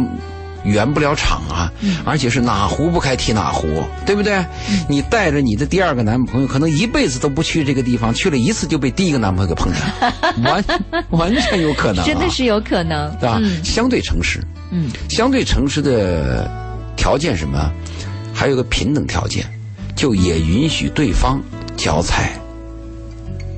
[0.63, 1.71] 圆不了场啊。
[2.05, 4.45] 而且是哪壶不开提哪壶，对不对？
[4.88, 10.13] 你带着你的第二个男朋友，可能一辈子都不去这个地方，去了一次就被第一个男朋友给碰上，
[10.43, 10.63] 完
[11.09, 13.39] 完全有可能、啊，真的是有可能，对吧？
[13.41, 13.63] 嗯。
[13.63, 14.39] 相对诚实，
[14.71, 14.89] 嗯。
[15.09, 16.49] 相对诚实的
[16.95, 17.71] 条件什么？
[18.34, 19.45] 还有个平等条件，
[19.95, 21.39] 就也允许对方
[21.77, 22.32] 脚踩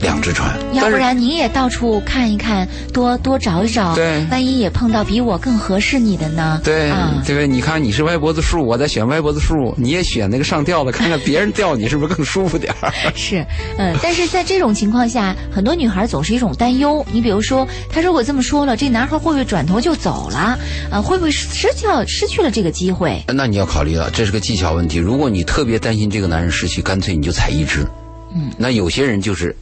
[0.04, 6.62] 两只船，要不然你也到处看一看，多多找一找，对万一也碰到比我更合适你的呢？
[6.64, 7.48] 对、啊，对不对？
[7.48, 12.92] 你看你是歪脖子树，我在选歪脖子树，你也选那个上吊的，看看别人吊你是不是更舒服点儿？
[13.16, 13.44] 是，
[13.78, 17.04] 嗯，但是在这种情况下，很多女孩总是一种担忧。
[17.12, 20.60] 你比如说，她如果这么说了，这男孩会不会转头就走了？
[20.92, 23.24] 啊，会不会失去了失去了这个机会？
[23.34, 24.98] 那你要考虑了，这是个技巧问题。
[24.98, 27.88] 如果你特别担心这个男人失去，干脆你就踩一只。
[28.36, 29.56] 嗯，那有些人就是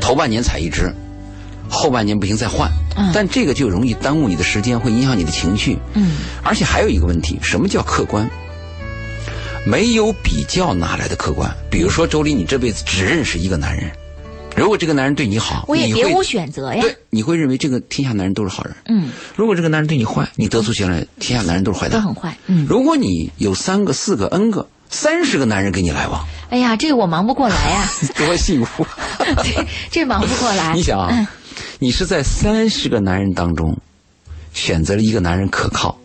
[0.00, 0.92] 头半年采一只，
[1.68, 2.70] 后半年不行再换。
[2.96, 5.78] 嗯但这个就容易耽误你的时间，会影响你的情绪。
[5.94, 8.28] 嗯而且还有一个问题，什么叫客观？
[9.64, 11.50] 没有比较哪来的客观？
[11.70, 13.90] 比如说周丽，你这辈子只认识一个男人，
[14.56, 16.80] 如果这个男人对你好，你会我也别无选择呀。
[16.80, 18.74] 对，你会认为这个天下男人都是好人。
[18.86, 22.00] 嗯，如果这个男人对你坏，你得出结论，天下男人都是坏蛋。
[22.00, 22.36] 都很坏。
[22.46, 27.88] 嗯，如果你有三个、四个、N 个、三十个男人跟你来往，哎呀，这个我忙不过来呀，
[28.18, 28.86] 多幸福！
[29.42, 30.72] 这这忙不过来。
[30.76, 31.28] 你想啊，
[31.78, 33.76] 你是在三十个男人当中
[34.52, 35.96] 选择了一个男人可靠，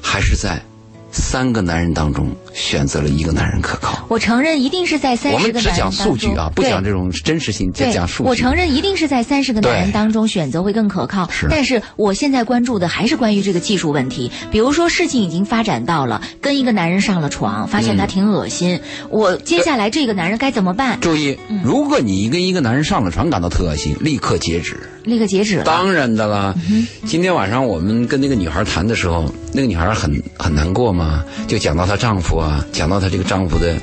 [0.00, 0.62] 还是在
[1.10, 4.04] 三个男人当中选择了一个男人可靠？
[4.08, 7.10] 我承认一定是在三我十个男人我们只讲数据啊，不讲这种。
[7.24, 8.28] 真实性，就对，讲数据。
[8.28, 14.30] 我承认一定是在三十个男人当中选择会更可靠，是但是我现在关注的还是关于这个技术问题。
[14.50, 18.80] 比如说，事情已经发展到了跟一个男人上了床，发现他嗯挺恶心，
[19.10, 20.98] 我接下来这个男人该怎么办？
[21.00, 24.76] 注意，嗯如果你跟一个男人上了床感到特恶心，立刻截止。
[25.04, 25.64] 立刻截止了。
[25.64, 26.54] 当然的啦。
[26.70, 33.76] 嗯今天晚上我们跟那个女孩谈的时候，那个女孩很很难过嘛，就讲到她丈夫啊，讲到她这个丈夫的，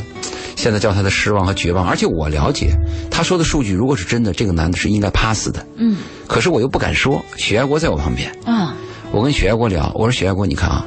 [0.56, 1.88] 现在叫她的失望和绝望。
[1.88, 2.72] 而且我了解，
[3.10, 5.66] 她说的数据如果是真的，这个男的是应该趴死的。
[5.78, 5.98] 嗯
[6.28, 8.76] 可是我又不敢说，许爱国在我旁边，啊，
[9.12, 10.86] 我跟许爱国聊，我说许爱国，你看啊，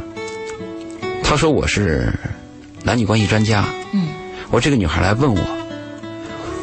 [1.23, 2.13] 他说我是
[2.83, 4.09] 男女关系专家，嗯
[4.51, 5.41] 我说这个女孩来问我，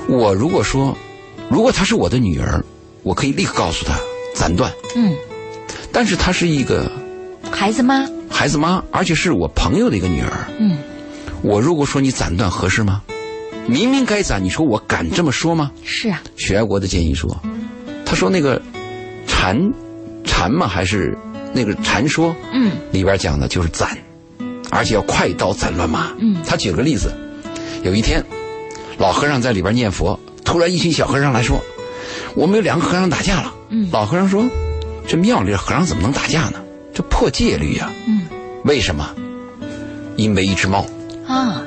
[0.10, 0.98] 我如果说，
[1.50, 2.64] 如果她是我的女儿，
[3.04, 3.94] 我可以立刻告诉她
[4.36, 4.72] 斩断。
[4.96, 5.16] 嗯，
[5.92, 6.92] 但是她是一个
[7.52, 10.32] 孩子妈，孩子妈，而且是我朋友的一个女儿。
[10.60, 10.78] 嗯，
[11.42, 13.02] 我如果说你斩断合适吗？
[13.68, 15.72] 明明该斩，你说我敢这么说吗？
[15.84, 17.36] 是啊，许爱国的建议说，
[18.06, 18.62] 他说那个
[19.28, 19.58] 禅
[20.24, 21.18] 禅嘛，还是
[21.54, 23.98] 那个禅说嗯里边讲的就是斩，
[24.70, 26.12] 而且要快刀斩乱麻。
[26.20, 27.12] 嗯他举了个例子，
[27.84, 28.24] 有一天，
[28.98, 31.60] 老和尚在里边念佛，突然一群小和尚来说，
[32.36, 33.54] 我们有两个和尚打架了。
[33.70, 34.48] 嗯老和尚说，
[35.08, 36.62] 这庙里的和尚怎么能打架呢？
[36.94, 38.22] 这破戒律呀、嗯
[38.64, 39.10] 为什么？
[40.18, 40.86] 因为一只猫，
[41.28, 41.62] 啊，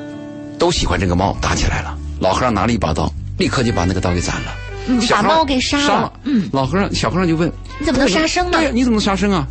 [0.58, 1.96] 都喜欢这个猫，打起来了。
[2.20, 4.54] 老和尚拿了一把刀，立刻就把那个刀给斩了。
[4.86, 9.46] 嗯，把猫给杀杀了，嗯，老和尚小和尚就问：“你怎么能杀生呢对呀、你怎么能杀生啊？”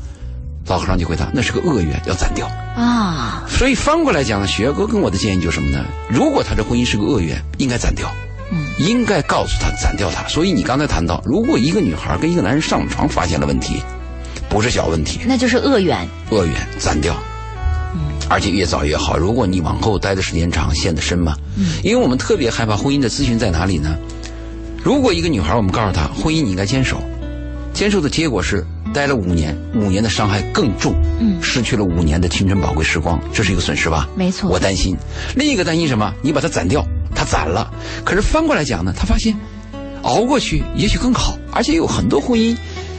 [0.68, 2.48] 老和尚就回答：“那是个恶缘，要斩掉。
[2.76, 5.86] 啊，”所以翻过来讲呢，雪哥跟我的建议就是什么呢？
[6.10, 8.10] 如果他这婚姻是个恶缘，应该斩掉。
[8.52, 10.28] 嗯，应该告诉他斩掉他。
[10.28, 13.82] 所以你刚才谈到，如果一个女孩跟一个男人上床发现了问题，
[14.50, 17.16] 不是小问题，那就是恶缘，恶缘斩掉。
[18.30, 19.18] 而且越早越好。
[19.18, 21.36] 如果你往后待的时间长，陷得深嘛。
[21.84, 23.98] 因为我们特别害怕婚姻的咨询在哪里呢？
[24.84, 27.02] 如果一个女孩，我们告诉她婚姻你应该坚守，
[27.74, 34.08] 坚守的结果是待了五年，五年的伤害更重，嗯失去了五年的青春宝贵时光，这是一个损失吧？
[34.16, 34.96] 没错我担心。
[35.36, 36.14] 另一个担心什么？
[36.22, 37.70] 你把它攒掉，它攒了，
[38.06, 39.36] 可是翻过来讲呢，他发现
[40.04, 42.56] 熬过去也许更好，而且有很多婚姻。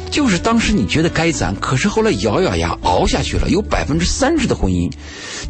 [0.08, 3.48] 就是当时你觉得该攒，可是后来咬咬牙熬下去了。
[3.48, 4.90] 有百分之三十的婚姻，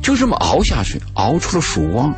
[0.03, 2.15] 就这么熬下去，熬出了曙光，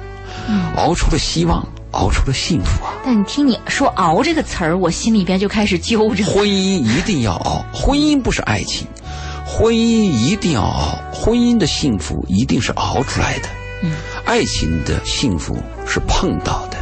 [0.76, 2.94] 熬出了希望，熬出了幸福啊！
[3.04, 6.24] 但你听你说“熬”这个词儿，我心里边就开始揪着。
[6.24, 8.86] 婚姻一定要熬，婚姻不是爱情，
[9.46, 13.48] 婚姻一定要熬，婚姻的幸福一定是熬出来的。
[13.82, 13.92] 嗯，
[14.24, 16.76] 爱情的幸福是碰到的。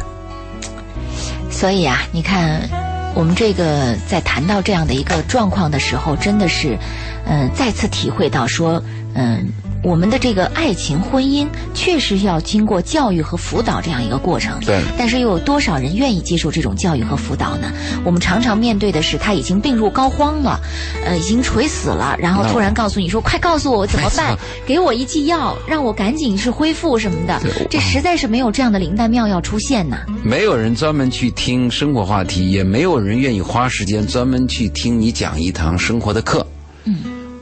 [1.49, 2.69] 所以啊，你看，
[3.15, 6.77] 我们这个在谈到这样的一个状况的时候，真的是，
[7.25, 8.81] 嗯、再次体会到说，
[9.13, 9.49] 嗯、
[9.81, 14.59] 我们的这个爱情婚姻确实要经过教育和辅导这样一个过程。
[14.65, 17.71] 对但是又有多少人愿意接受这种教育和辅导呢？
[18.03, 20.59] 我们常常面对的是他已经病入膏肓了，
[21.05, 29.97] 呃，已经垂死了，然后突然告诉你说：“快告诉我怎么办，给我一剂药，让我赶紧是恢复什么的对。”这实在是没有这样的灵丹妙药出现呐。
[30.23, 36.45] 没有人专门去听生活话题，也没有人愿意花时间专门去听你讲一堂生活的课。
[36.83, 36.97] 嗯，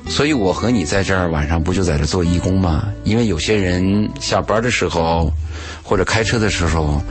[0.10, 2.88] 所以我和你在这儿晚上不就在这做义工吗？
[3.04, 5.32] 因为有些人下班的时候，
[5.84, 7.02] 或者开车的时候，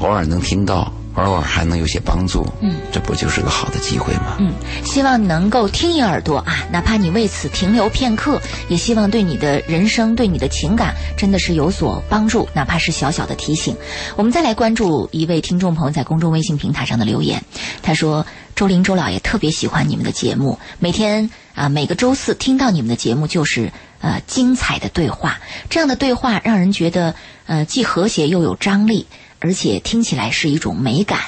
[0.00, 2.46] 偶尔能听到，偶尔还能有些帮助。
[2.60, 4.36] 嗯，这不就是个好的机会吗？
[4.38, 4.52] 嗯，
[4.84, 13.76] 希望你能够听一耳朵啊，哪怕你为此停留片刻，也希望对你的人生、对你的情感真的是有所帮助，哪怕是小小的提醒。
[14.16, 17.42] 我们再来关注一位听众朋友在公众微信平台上的留言，
[17.82, 18.24] 他说
[18.56, 25.40] ：“周林周老爷特别喜欢你们的节目，每天啊每个周四听到你们的节目就是呃精彩的对话，
[25.70, 27.14] 这样的对话让人觉得
[27.46, 29.06] 呃既和谐又有张力。”
[29.40, 31.20] 而且听起来是一种美感。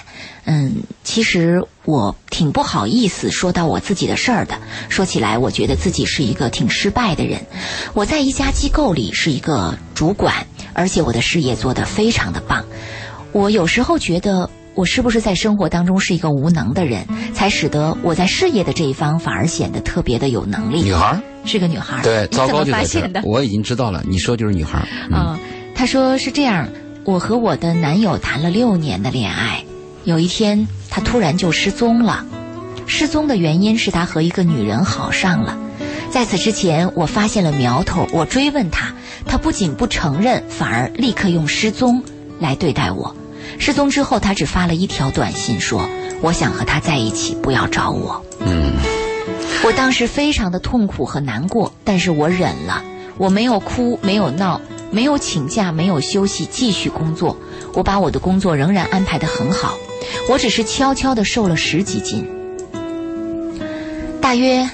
[0.46, 4.58] 嗯，其实我挺不好意思说到我自己的事儿的。
[4.88, 7.44] 说起来，我觉得自己是一个挺失败的人。
[7.92, 12.64] 我在一家机构里是一个主管，而且我的事业做得非常的棒。
[13.32, 20.82] 我有时候觉得，我是不是在生活当中是一个无能的人，才使得我在事业的这一方反而显得特别的有能力？
[20.82, 23.30] 女孩儿是个女孩儿，对，你怎么糟糕就发现的在这儿。？
[23.30, 25.38] 我已经知道了，你说就是女孩嗯，
[25.74, 26.68] 他说是这样，
[27.04, 29.64] 我和我的男友谈了六年的恋爱，
[30.04, 32.24] 有一天他突然就失踪了。
[32.86, 35.58] 失踪的原因是他和一个女人好上了。
[36.10, 38.92] 在此之前，我发现了苗头，我追问他，
[39.24, 42.02] 他不仅不承认，反而立刻用失踪
[42.38, 43.16] 来对待我。
[43.58, 45.88] 失踪之后，他只发了一条短信说
[46.22, 48.72] ：“我想和他在一起，不要找我。”嗯
[49.64, 52.84] 我当时非常的痛苦和难过，但是我忍了，
[53.16, 54.60] 我没有哭，没有闹，
[54.92, 57.36] 没有请假，没有休息，继续工作。
[57.72, 59.76] 我把我的工作仍然安排的很好，
[60.28, 62.28] 我只是悄悄的瘦了十几斤。
[64.20, 64.68] 大约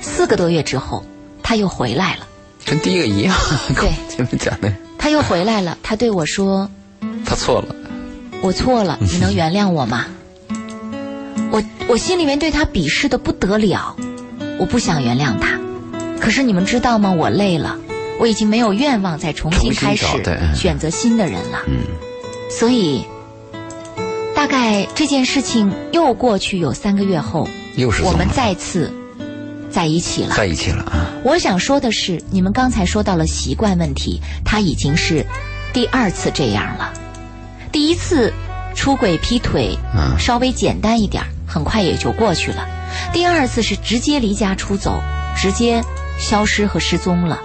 [0.00, 1.04] 四个多月之后，
[1.42, 2.26] 他又回来了。
[2.64, 3.36] 跟第一个一样，
[3.76, 6.68] 对 前面讲的，他又回来了，他对我说
[7.34, 7.74] 他错了
[8.42, 10.06] ，：“我错了， 你能原谅我吗？”
[11.50, 13.96] 我我心里面对他鄙视的不得了，
[14.60, 15.58] 我不想原谅他。
[16.20, 17.10] 可是你们知道吗？
[17.10, 17.76] 我累了，
[18.20, 20.06] 我已经没有愿望再重新开始
[20.54, 21.58] 选择新的人了。
[21.66, 21.78] 嗯，
[22.48, 23.04] 所以
[24.32, 28.92] 大概这件事情又过去有三个月后，又是我们再次
[29.72, 30.36] 在一起了。
[30.36, 31.10] 在一起了啊？
[31.24, 35.26] 我想说的是，你们刚才说到了习惯问题，他已经是
[35.72, 36.92] 第二次这样了。
[37.74, 38.32] 第一次
[38.76, 42.64] 出轨劈腿，嗯稍微简单一点儿，很快也就过去了。
[43.12, 45.02] 第二次是直接离家出走，
[45.36, 45.82] 直接
[46.16, 47.40] 消失和失踪了。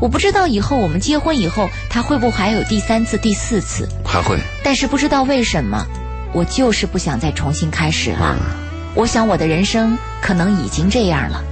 [0.00, 3.88] 我不知道以后我们结婚以后，他会不会还有第三次、第四次？
[4.04, 5.86] 还会但是不知道为什么，
[6.32, 8.36] 我就是不想再重新开始了。
[8.96, 11.44] 我想我的人生可能已经这样了。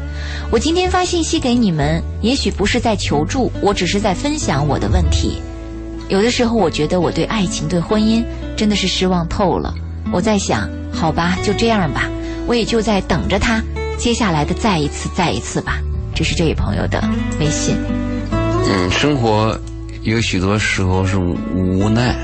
[0.51, 5.41] 我今天发信息给你们，也许不是在求助，我只是在分享我的问题。
[6.09, 8.25] 有的时候，我觉得我对爱情、对婚姻
[8.57, 9.75] 真的是失望透了。
[10.11, 12.09] 我在想，好吧，就这样吧，
[12.47, 13.63] 我也就在等着他
[13.99, 15.79] 接下来的再一次、再一次吧。
[16.15, 17.03] 这是这位朋友的
[17.39, 17.77] 微信。
[18.33, 19.59] 嗯，生活
[20.03, 22.17] 有许多时候是无奈，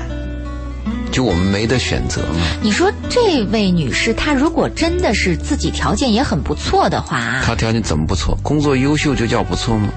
[1.11, 2.41] 就我们没得选择嘛。
[2.61, 8.37] 你说这位女士，她如果真的是自己条件也很不错的话她，条件怎么不错？
[8.41, 9.89] 工作优秀就叫不错吗？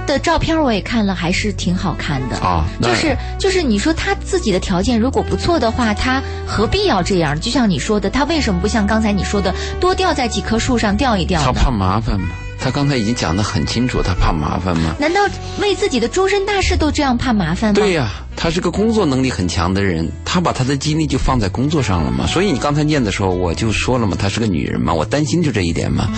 [0.00, 7.40] 她的照片我也看了，还是挺好看的啊就是就是，你说他自己的条件如果不错的话，他何必要这样？
[7.40, 11.46] 就像你说的，他为什么不像刚才你说的，多吊在几棵树上吊一吊呢？
[11.46, 12.26] 他怕麻烦吗？
[12.60, 14.94] 他刚才已经讲得很清楚，他怕麻烦吗？
[14.98, 15.20] 难道
[15.58, 17.74] 为自己的终身大事都这样怕麻烦吗？
[17.74, 22.26] 对呀、他是个工作能力很强的人，他把他的精力就放在工作上了嘛。
[22.26, 26.10] 所以你刚才念的时候，我就说了嘛，她是个女人嘛，我担心就这一点嘛。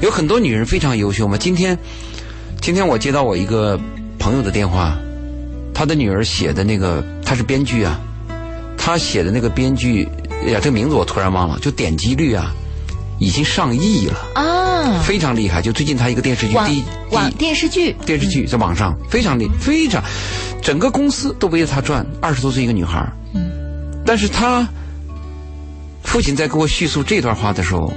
[0.00, 1.36] 有很多女人非常优秀嘛。
[1.38, 1.78] 今天，
[2.60, 3.78] 今天我接到我一个
[4.18, 4.96] 朋友的电话，
[5.72, 8.00] 他的女儿写的那个，他是编剧啊，
[8.76, 10.08] 他写的那个编剧，
[10.44, 12.52] 哎呀，这个名字我突然忘了，就点击率啊，
[13.20, 15.62] 已经上亿了，啊，非常厉害。
[15.62, 16.54] 就最近他一个电视剧
[17.38, 20.02] 电视剧电视剧在网上非常厉非常，
[20.60, 22.04] 整个公司都围着她转。
[22.20, 23.48] 二十多岁一个女孩，嗯，
[24.04, 24.66] 但是她
[26.02, 27.92] 父亲在给我叙述这段话的时候，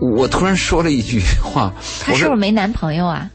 [0.00, 1.72] 我突然说了一句话，
[2.04, 3.30] 她是不是没男朋友啊？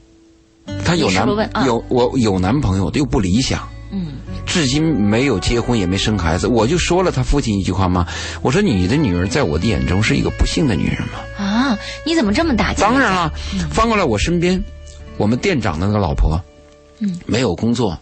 [0.86, 1.28] 她有男
[1.66, 3.68] 有我有男朋友，又不理想。
[3.92, 4.14] 嗯，
[4.46, 8.06] 至今没有结婚，也没生孩子，我就说了他父亲一句话吗，
[8.42, 11.20] 我说你的女儿在我的眼中是一个不幸的女人吗。
[11.38, 12.82] 啊，你怎么这么打击？
[12.82, 13.32] 当然了，
[13.72, 14.62] 翻过来我身边，
[15.18, 16.38] 我们店长的那个老婆，
[17.00, 17.98] 嗯，没有工作，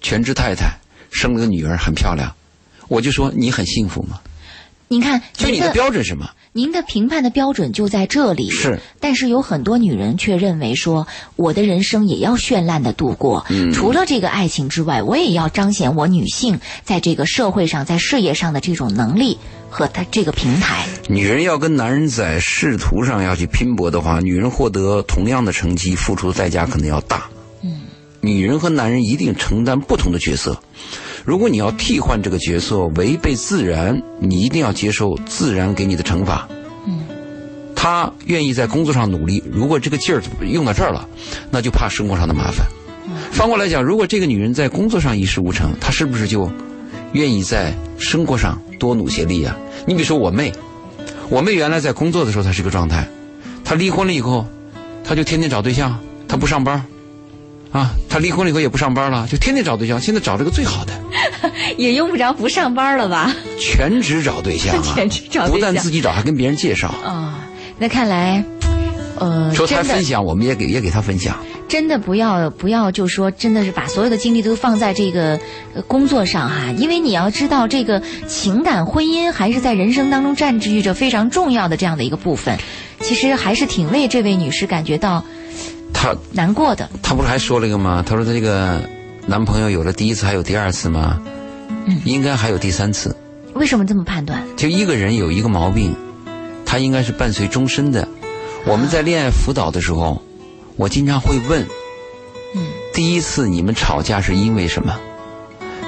[0.00, 0.72] 全职太太，
[1.10, 2.32] 生了个女儿，很漂亮。
[2.88, 4.18] 我就说你很幸福吗？
[4.92, 6.28] 您看，所以你的标准是什么？
[6.52, 8.50] 您的评判的标准就在这里。
[8.50, 13.46] 是，但是有很多女人却认为说，我的人生也要绚烂的度过。
[13.50, 19.38] 嗯除了这个爱情之外，我也要彰显我女性在这个社会上、在事业上的这种能力
[19.68, 20.88] 和她这个平台。
[21.08, 27.28] 女人要跟男人在仕途上要去拼搏的话，女人获得同样的成绩，付出的代价可能要大。
[27.62, 27.82] 嗯，
[28.20, 30.60] 女人和男人一定承担不同的角色。
[31.24, 36.48] 如果你要替换这个角色，违背自然，你一定要接受自然给你的惩罚。
[36.86, 37.00] 嗯，
[37.76, 41.06] 他愿意在工作上努力，如果这个劲儿用到这儿了，
[41.50, 42.66] 那就怕生活上的麻烦。
[43.32, 46.50] 反过来讲，如果这个女人在工作上一事无成，她是不是就
[47.12, 49.56] 愿意在生活上多努些力啊？
[49.86, 50.52] 你比如说我妹，
[51.28, 53.06] 我妹原来在工作的时候，她是个状态，
[53.64, 54.46] 她离婚了以后，
[55.04, 55.98] 她就天天找对象，
[56.28, 56.84] 她不上班，
[57.72, 60.92] 啊，她离婚了以后也不上班了，就天天找对象，现在找了个最好的，
[61.76, 63.34] 也用不着不上班了吧？
[63.58, 66.88] 全职找对象啊， 全职找对象不但自己找，还跟别人介绍。
[67.04, 67.48] 啊、
[67.78, 68.44] 那看来，
[69.18, 71.36] 呃，说他分享，我们也给也给他分享。
[71.68, 75.38] 真的不要不要，就说真的是把所有的精力都放在这个
[75.72, 82.58] 呃工作上哈，因为你要知道，这个情感婚姻还是在人生当中占据着非常重要的这样的一个部分。
[82.98, 85.24] 其实还是挺为这位女士感觉到
[85.92, 86.90] 她难过的。
[87.02, 88.02] 她不是还说了一个吗？
[88.04, 88.80] 她说她这个
[89.30, 91.22] 男朋友有了第一次，还有第二次吗？
[91.86, 93.14] 嗯应该还有第三次。
[93.54, 94.42] 为什么这么判断？
[94.56, 95.94] 就一个人有一个毛病，
[96.66, 98.08] 他应该是伴随终身的。
[98.66, 100.20] 我们在恋爱辅导的时候，
[100.74, 101.62] 我经常会问：
[102.56, 104.98] 嗯，第一次你们吵架是因为什么？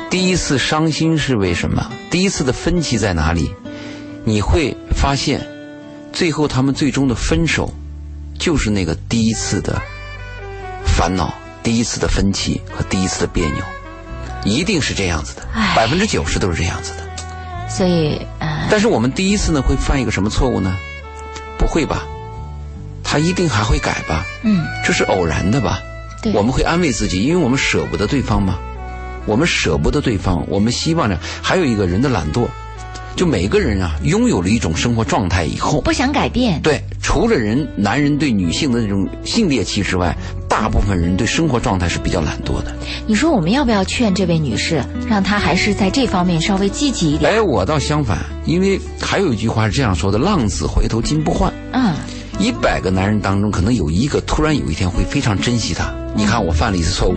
[0.09, 1.91] 第一次伤心是为什么？
[2.13, 3.51] 第一次的分歧在哪里？
[4.25, 5.45] 你会发现，
[6.13, 7.75] 最后他们最终的分手，
[8.39, 9.83] 就是那个第一次的
[10.87, 13.63] 烦恼、第一次的分歧和第一次的别扭，
[14.45, 15.43] 一定是这样子的，
[15.77, 17.69] 百分之九十都是这样子的。
[17.69, 20.77] 所以，呃，但是我们第一次呢，会犯一个什么错误呢？
[21.59, 22.05] 不会吧？
[23.05, 24.25] 他一定还会改吧？
[24.43, 25.81] 嗯，这是偶然的吧？
[26.23, 28.59] 对，我们会安慰自己，因为我们舍不得对方嘛。
[29.25, 32.49] 我们舍不得对方，我们希望着还有一个人的懒惰，
[33.15, 36.61] 就每个人啊，拥有了一种生活状态以后，不想改变。
[36.61, 40.17] 对，除了人男人对女性的那种性猎奇之外，
[40.53, 42.77] 大部分人对生活状态是比较懒惰的。
[43.07, 47.33] 你说我们要不要劝这位女士，让她还是在这方面稍微积极一点？
[47.33, 51.95] 哎，我倒相反，因为还有一句话是这样说的：“浪子回头金不换。”嗯，
[52.39, 55.91] 一百个男人当中，可能有一个突然有一天会非常珍惜她。
[56.15, 57.17] 你看，我犯了一次错误，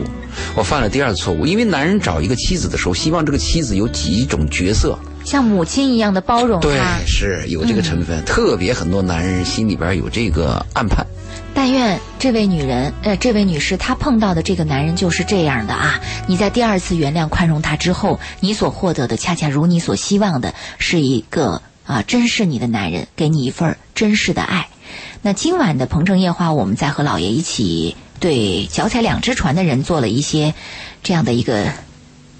[0.55, 1.45] 我犯了第二次错误。
[1.45, 8.23] 因为男人找一个妻子的时候，希望这个妻子有几种角色，像母亲一样的包容对，是有这个成分。
[8.23, 11.05] 特别很多男人心里边有这个暗判。
[11.55, 15.99] 但愿这位女人，呃，这位女士，她碰到的这个男人就是这样的啊！
[16.27, 24.67] 你在第二次原谅、宽容他之后，你所获得的，恰恰如你所希望的，是一个啊，珍视你的男人，给你一份儿真实的爱。
[25.23, 27.95] 那今晚的《鹏城夜话》，我们在和老爷一起。
[28.17, 30.53] 对脚踩两只船的人做了一些
[31.03, 31.65] 这样的一个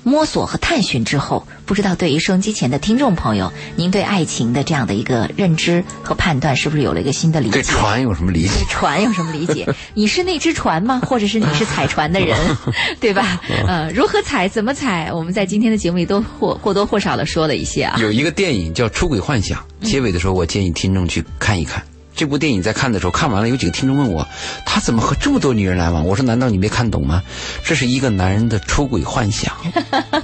[0.05, 7.53] 摸索和探寻之后，不知道对于收音机前的听众朋友，您对爱情的这样的一个认知和判断，是不是有了一个新的理解？
[7.53, 8.49] 对船有什么理解？
[8.53, 9.67] 对船有什么理解？
[9.95, 11.01] 你是那只船吗？
[11.03, 12.37] 或者是你是踩船的人，
[13.01, 13.41] 对吧？
[13.67, 14.47] 呃，如何踩？
[14.47, 15.11] 怎么踩？
[15.11, 17.97] 我们在今天的节目里都或或多或少的说了一些啊。
[17.99, 21.83] 有一个电影叫《出轨幻想》，结尾的时候，我建议听众去看一看。
[22.15, 24.27] 这部电影在看的时候，看完了，有几个听众问我，
[24.65, 26.05] 他怎么和这么多女人来往？
[26.05, 27.21] 我说，难道你没看懂吗？
[27.63, 29.53] 这是一个男人的出轨幻想，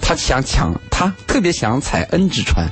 [0.02, 2.72] 他想抢，他特别想踩 N 只船，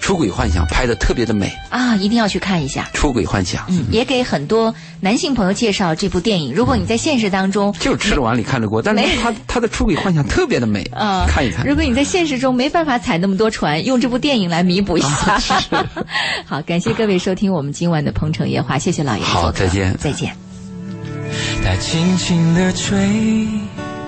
[0.00, 3.64] 出轨幻想拍的特别的美啊，一定要去看一下出轨幻想。
[3.68, 6.52] 嗯，也给很多男性朋友介绍这部电影。
[6.54, 11.66] 如果你在现实当中就吃着碗里看着锅，但是他他的出轨幻想特别的美啊， 看一看。
[11.66, 15.40] 如果你在现实中没办法踩那么多船，用这部电影来弥补一下。
[16.44, 19.22] 好，感谢各位收听我们今晚的《鹏城夜话》，谢谢老爷。
[19.22, 20.36] 好，再见，再见。
[21.64, 23.77] 它轻轻地吹。